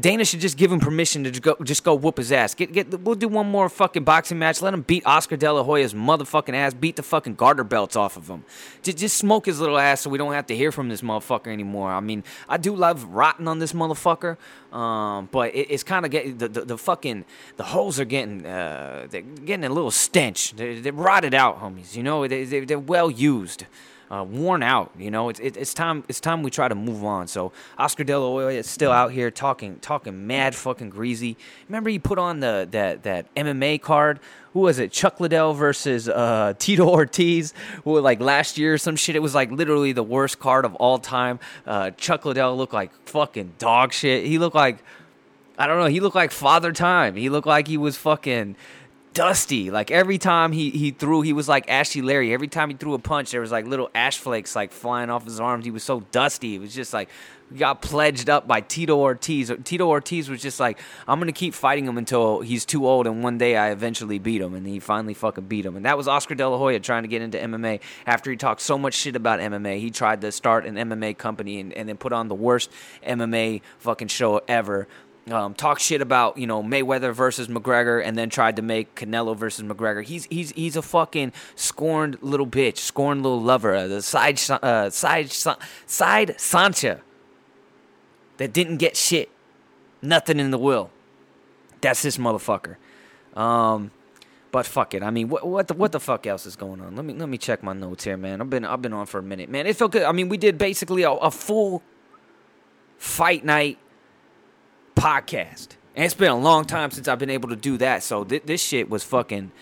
[0.00, 2.54] Dana should just give him permission to just go, just go whoop his ass.
[2.54, 4.62] Get, get, we'll do one more fucking boxing match.
[4.62, 6.74] Let him beat Oscar De La Hoya's motherfucking ass.
[6.74, 8.44] Beat the fucking garter belts off of him.
[8.82, 11.48] Just, just smoke his little ass so we don't have to hear from this motherfucker
[11.48, 11.90] anymore.
[11.90, 14.36] I mean, I do love rotting on this motherfucker,
[14.72, 17.24] um, but it, it's kind of getting the, the, the, fucking
[17.56, 20.52] the holes are getting uh, they're getting a little stench.
[20.52, 21.96] They're, they're rotted out, homies.
[21.96, 23.64] You know, they, they, they're well used.
[24.10, 24.92] Uh, worn out.
[24.98, 27.26] You know, it's it, it's time it's time we try to move on.
[27.26, 31.36] So Oscar De La Hoya is still out here talking talking mad fucking greasy.
[31.68, 34.20] Remember he put on the that that MMA card.
[34.52, 34.90] Who was it?
[34.90, 37.52] Chuck Liddell versus uh, Tito Ortiz.
[37.84, 39.14] Who like last year or some shit.
[39.14, 41.38] It was like literally the worst card of all time.
[41.66, 44.24] Uh, Chuck Liddell looked like fucking dog shit.
[44.24, 44.82] He looked like
[45.58, 45.86] I don't know.
[45.86, 47.16] He looked like Father Time.
[47.16, 48.56] He looked like he was fucking
[49.16, 49.70] dusty.
[49.70, 52.34] Like every time he, he threw, he was like Ashy Larry.
[52.34, 55.24] Every time he threw a punch, there was like little ash flakes like flying off
[55.24, 55.64] his arms.
[55.64, 56.54] He was so dusty.
[56.54, 57.08] It was just like
[57.56, 59.50] got pledged up by Tito Ortiz.
[59.64, 63.22] Tito Ortiz was just like, I'm gonna keep fighting him until he's too old, and
[63.22, 65.76] one day I eventually beat him, and he finally fucking beat him.
[65.76, 68.60] And that was Oscar De La Hoya trying to get into MMA after he talked
[68.60, 69.78] so much shit about MMA.
[69.78, 72.70] He tried to start an MMA company and, and then put on the worst
[73.06, 74.88] MMA fucking show ever
[75.30, 79.36] um, talk shit about you know Mayweather versus McGregor, and then tried to make Canelo
[79.36, 80.04] versus McGregor.
[80.04, 84.90] He's he's he's a fucking scorned little bitch, scorned little lover, uh, the side uh,
[84.90, 87.00] side side Sancha
[88.36, 89.30] that didn't get shit,
[90.00, 90.90] nothing in the will.
[91.80, 92.76] That's this motherfucker.
[93.34, 93.90] Um,
[94.52, 95.02] but fuck it.
[95.02, 96.94] I mean, what what the what the fuck else is going on?
[96.94, 98.40] Let me let me check my notes here, man.
[98.40, 99.66] I've been I've been on for a minute, man.
[99.66, 100.04] It felt good.
[100.04, 101.82] I mean, we did basically a, a full
[102.96, 103.78] fight night
[104.96, 105.76] podcast.
[105.94, 108.02] And it's been a long time since I've been able to do that.
[108.02, 109.52] So th- this shit was fucking.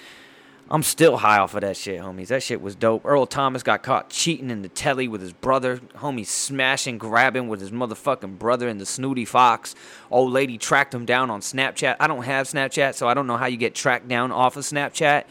[0.70, 2.28] I'm still high off of that shit, homies.
[2.28, 3.04] That shit was dope.
[3.04, 5.76] Earl Thomas got caught cheating in the telly with his brother.
[5.96, 9.74] Homie smashing, grabbing with his motherfucking brother in the snooty fox.
[10.10, 11.96] Old lady tracked him down on Snapchat.
[12.00, 14.64] I don't have Snapchat, so I don't know how you get tracked down off of
[14.64, 15.24] Snapchat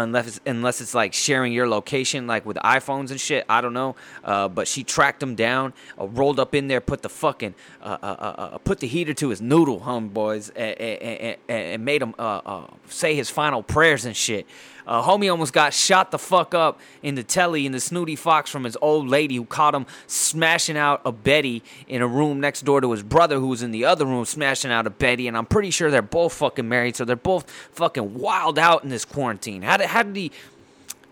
[0.00, 3.44] unless it's, unless it's like sharing your location, like with iPhones and shit.
[3.48, 3.96] I don't know.
[4.24, 7.98] Uh, but she tracked him down, uh, rolled up in there, put the fucking uh,
[8.02, 12.14] uh, uh, put the heater to his noodle, homeboys, and, and, and made him
[12.88, 14.46] say his final prayers and shit.
[14.86, 18.50] Uh, homie almost got shot the fuck up in the telly in the snooty fox
[18.50, 22.62] from his old lady who caught him smashing out a Betty in a room next
[22.62, 25.28] door to his brother who was in the other room smashing out a Betty.
[25.28, 28.90] And I'm pretty sure they're both fucking married, so they're both fucking wild out in
[28.90, 29.62] this quarantine.
[29.62, 30.32] How did, how did he.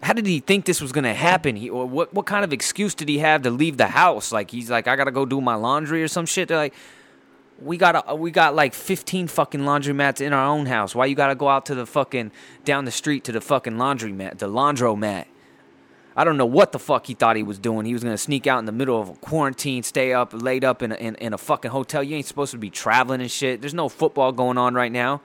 [0.03, 1.57] How did he think this was gonna happen?
[1.57, 4.33] He, or what what kind of excuse did he have to leave the house?
[4.33, 6.49] Like he's like, I gotta go do my laundry or some shit.
[6.49, 6.75] They're like,
[7.61, 10.95] we got a, we got like 15 fucking laundromats in our own house.
[10.95, 12.33] Why you got to go out to the fucking
[12.65, 15.27] down the street to the fucking laundromat, the laundromat?
[16.17, 17.87] I don't know what the fuck he thought he was doing.
[17.87, 20.83] He was gonna sneak out in the middle of a quarantine, stay up, laid up
[20.83, 22.03] in a, in, in a fucking hotel.
[22.03, 23.61] You ain't supposed to be traveling and shit.
[23.61, 25.23] There's no football going on right now.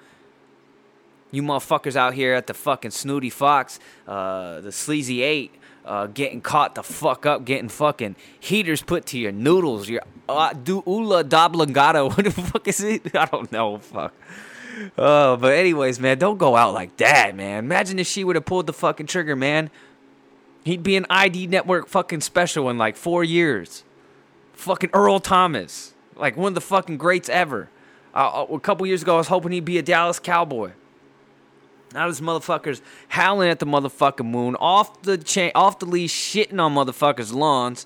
[1.31, 5.53] You motherfuckers out here at the fucking Snooty Fox, uh, the Sleazy Eight,
[5.85, 10.51] uh, getting caught the fuck up, getting fucking heaters put to your noodles, your uh,
[10.53, 12.09] do ula doblongado.
[12.15, 13.15] What the fuck is it?
[13.15, 13.77] I don't know.
[13.77, 14.13] Fuck.
[14.97, 17.59] Oh, but anyways, man, don't go out like that, man.
[17.63, 19.69] Imagine if she would have pulled the fucking trigger, man.
[20.65, 23.83] He'd be an ID network fucking special in like four years.
[24.53, 27.69] Fucking Earl Thomas, like one of the fucking greats ever.
[28.13, 30.71] Uh, a couple years ago, I was hoping he'd be a Dallas Cowboy.
[31.93, 36.59] Now this motherfucker's howling at the motherfucking moon, off the chain, off the leash, shitting
[36.59, 37.85] on motherfuckers' lawns,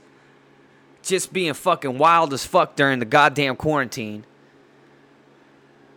[1.04, 4.26] just being fucking wild as fuck during the goddamn quarantine.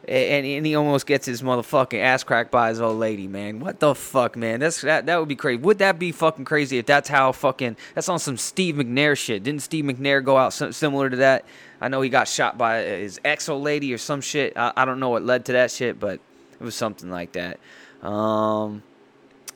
[0.09, 3.61] And, and he almost gets his motherfucking ass cracked by his old lady, man.
[3.61, 4.59] What the fuck, man?
[4.59, 5.63] That's that that would be crazy.
[5.63, 9.45] Would that be fucking crazy if that's how fucking that's on some Steve McNair shit?
[9.45, 11.45] Didn't Steve McNair go out similar to that?
[11.81, 14.57] I know he got shot by his ex old lady or some shit.
[14.57, 16.19] I, I don't know what led to that shit, but
[16.61, 17.61] it was something like that.
[18.03, 18.83] Um,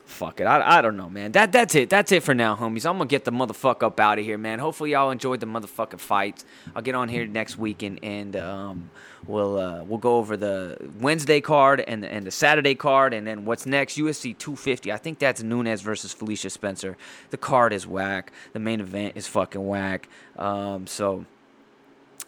[0.05, 0.45] fuck it.
[0.45, 1.33] I, I don't know, man.
[1.33, 1.89] That that's it.
[1.89, 2.85] That's it for now, homies.
[2.85, 4.59] I'm gonna get the motherfucker up out of here, man.
[4.59, 6.45] Hopefully y'all enjoyed the motherfucking fights.
[6.75, 8.89] I'll get on here next week and, and um
[9.27, 13.45] we'll uh, we'll go over the Wednesday card and and the Saturday card and then
[13.45, 14.91] what's next UFC 250.
[14.91, 16.97] I think that's Nunes versus Felicia Spencer.
[17.29, 18.31] The card is whack.
[18.53, 20.07] The main event is fucking whack.
[20.37, 21.25] Um, so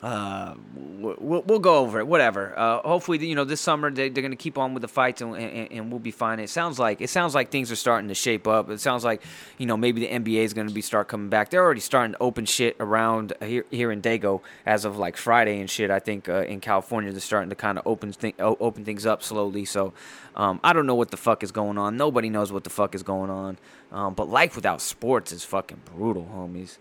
[0.02, 2.08] uh, we'll, we'll go over it.
[2.08, 2.58] Whatever.
[2.58, 5.22] Uh, hopefully, you know, this summer they, they're going to keep on with the fights
[5.22, 6.40] and, and, and, we'll be fine.
[6.40, 8.70] It sounds like it sounds like things are starting to shape up.
[8.70, 9.22] It sounds like
[9.58, 11.50] you know maybe the NBA is going to be start coming back.
[11.50, 15.60] They're already starting to open shit around here here in Dago as of like Friday
[15.60, 15.92] and shit.
[15.92, 19.22] I think uh, in California they're starting to kind of open th- open things up
[19.22, 19.66] slowly.
[19.66, 19.92] So
[20.34, 21.98] um, I don't know what the fuck is going on.
[21.98, 23.58] Nobody knows what the fuck is going on.
[23.92, 26.78] Um, but life without sports is fucking brutal, homies.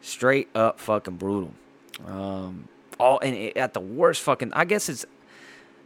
[0.00, 1.54] Straight up fucking brutal.
[2.06, 4.52] Um, all and at the worst fucking.
[4.52, 5.04] I guess it's.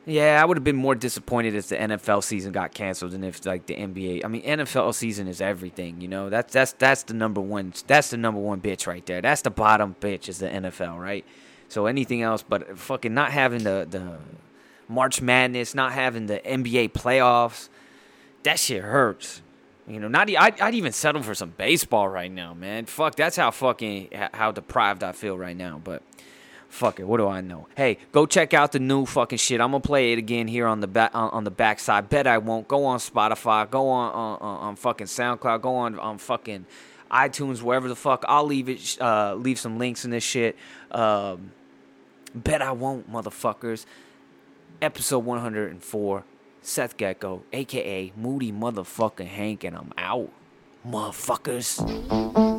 [0.09, 3.45] Yeah, I would have been more disappointed if the NFL season got canceled than if
[3.45, 4.25] like the NBA.
[4.25, 6.01] I mean, NFL season is everything.
[6.01, 7.73] You know, that's that's that's the number one.
[7.89, 9.21] That's the number one bitch right there.
[9.21, 11.25] That's the bottom bitch is the NFL, right?
[11.69, 14.19] So anything else, but fucking not having the the
[14.89, 17.69] March Madness, not having the NBA playoffs,
[18.45, 19.43] that shit hurts.
[19.89, 22.87] You know, not I'd, I'd even settle for some baseball right now, man.
[22.87, 25.81] Fuck, that's how fucking how deprived I feel right now.
[25.83, 26.03] But
[26.69, 27.69] fuck it, what do I know?
[27.77, 29.61] Hey, go check out the new fucking shit.
[29.61, 32.09] I'm gonna play it again here on the back on, on the backside.
[32.09, 32.67] Bet I won't.
[32.67, 33.71] Go on Spotify.
[33.71, 35.63] Go on on, on, on fucking SoundCloud.
[35.63, 36.67] Go on on fucking
[37.11, 38.25] iTunes, wherever the fuck.
[38.27, 38.99] I'll leave it.
[39.01, 40.57] Uh, leave some links in this shit.
[40.91, 41.53] Um,
[42.35, 43.87] bet I won't, motherfuckers.
[44.83, 46.25] Episode 104.
[46.67, 50.31] Seth Gecko, aka Moody Motherfucking Hank, and I'm out.
[50.85, 52.56] Motherfuckers.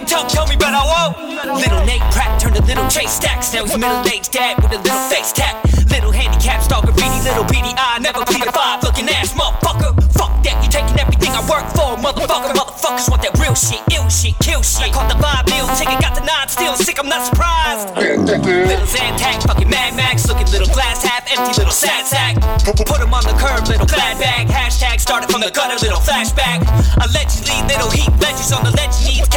[0.00, 1.60] Your chin tucked, homie, bet I won't.
[1.60, 5.04] Little Nate Pratt turned to little Chase Stacks, now he's middle-aged dad with a little
[5.12, 5.60] face tap.
[5.90, 9.92] Little handicap star graffiti, little beady eye, never plead a five, looking ass motherfucker.
[10.16, 12.54] Fuck that, you taking everything I work for, motherfucker.
[12.54, 14.88] Motherfuckers want that real shit, ill shit, kill shit.
[14.88, 17.92] I caught the vibe, meal ticket, got the nine, still sick, I'm not surprised.
[17.96, 22.40] Little Zantac, fucking Mad Max, looking little glass half empty, little sad sack.
[22.86, 24.46] Put him on the curb, little glad bag.
[24.48, 26.62] Hashtag started from the gutter, little flashback.
[27.02, 29.28] Allegedly, little heat legends on the legend needs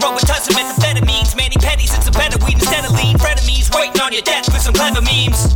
[0.00, 1.36] tons of methamphetamines.
[1.36, 3.16] Manny Petties, it's a better weed instead of lean.
[3.16, 5.54] Frenemies waiting on your desk with some clever memes.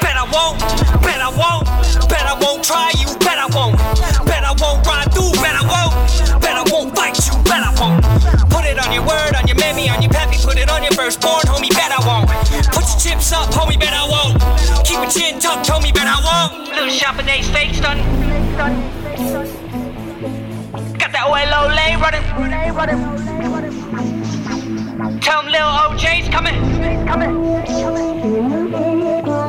[0.00, 0.58] Bet I won't,
[1.02, 1.66] bet I won't,
[2.08, 3.76] bet I won't try you, bet I won't,
[4.26, 7.72] bet I won't ride through, bet I won't, bet I won't fight you, bet I
[7.80, 8.02] won't.
[8.50, 10.92] Put it on your word, on your mammy, on your pappy, put it on your
[10.92, 12.28] firstborn, homie, bet I won't.
[12.72, 14.37] Put your chips up, homie, bet I won't.
[15.00, 16.18] Keep chin tucked, me bet I
[16.50, 16.68] won't.
[16.70, 17.98] Little Champagne's fake stun.
[20.98, 23.87] Got that OLO lay running.
[25.28, 26.56] Tell him Lil OJ's coming.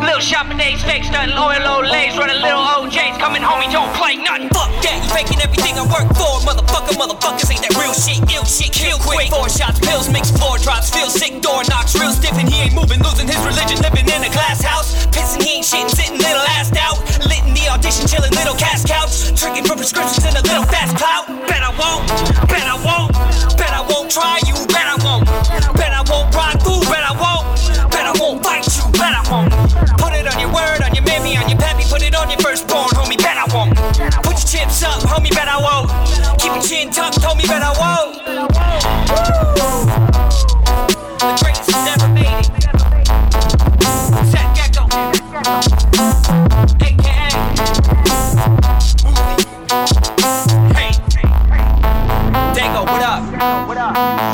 [0.04, 2.36] Little Champagne's fake stun, OLO lays running.
[2.44, 4.52] Little OJ's coming, homie, don't play nothing.
[4.52, 6.44] Fuck that, you faking everything I work for.
[6.44, 9.32] Motherfucker, motherfuckers ain't that real shit, ill shit, kill quick.
[9.32, 12.76] Four shots, pills, mix floor drops, feel sick, door knocks, real stiff, and he ain't
[12.76, 15.08] moving, losing his religion, living in a glass house.
[15.16, 17.00] Pissing, he ain't shitting, sitting little assed out.
[17.24, 19.32] Lit in the audition, chilling, little cast couch.
[19.32, 21.24] Tricking for prescriptions in a little fast clout.
[21.48, 22.04] Bet I won't,
[22.52, 23.16] bet I won't,
[23.56, 25.26] bet I won't try you, bet I won't.
[25.78, 27.46] Bet I won't ride through, bet I won't.
[27.94, 29.54] Bet I won't fight you, bet I won't.
[30.02, 32.40] Put it on your word, on your mammy, on your pappy, put it on your
[32.40, 33.78] firstborn, homie, bet I won't.
[34.26, 35.90] Put your chips up, homie, bet I won't.
[36.42, 38.49] Keep your chin tucked, homie, bet I won't.
[53.72, 54.29] abraço.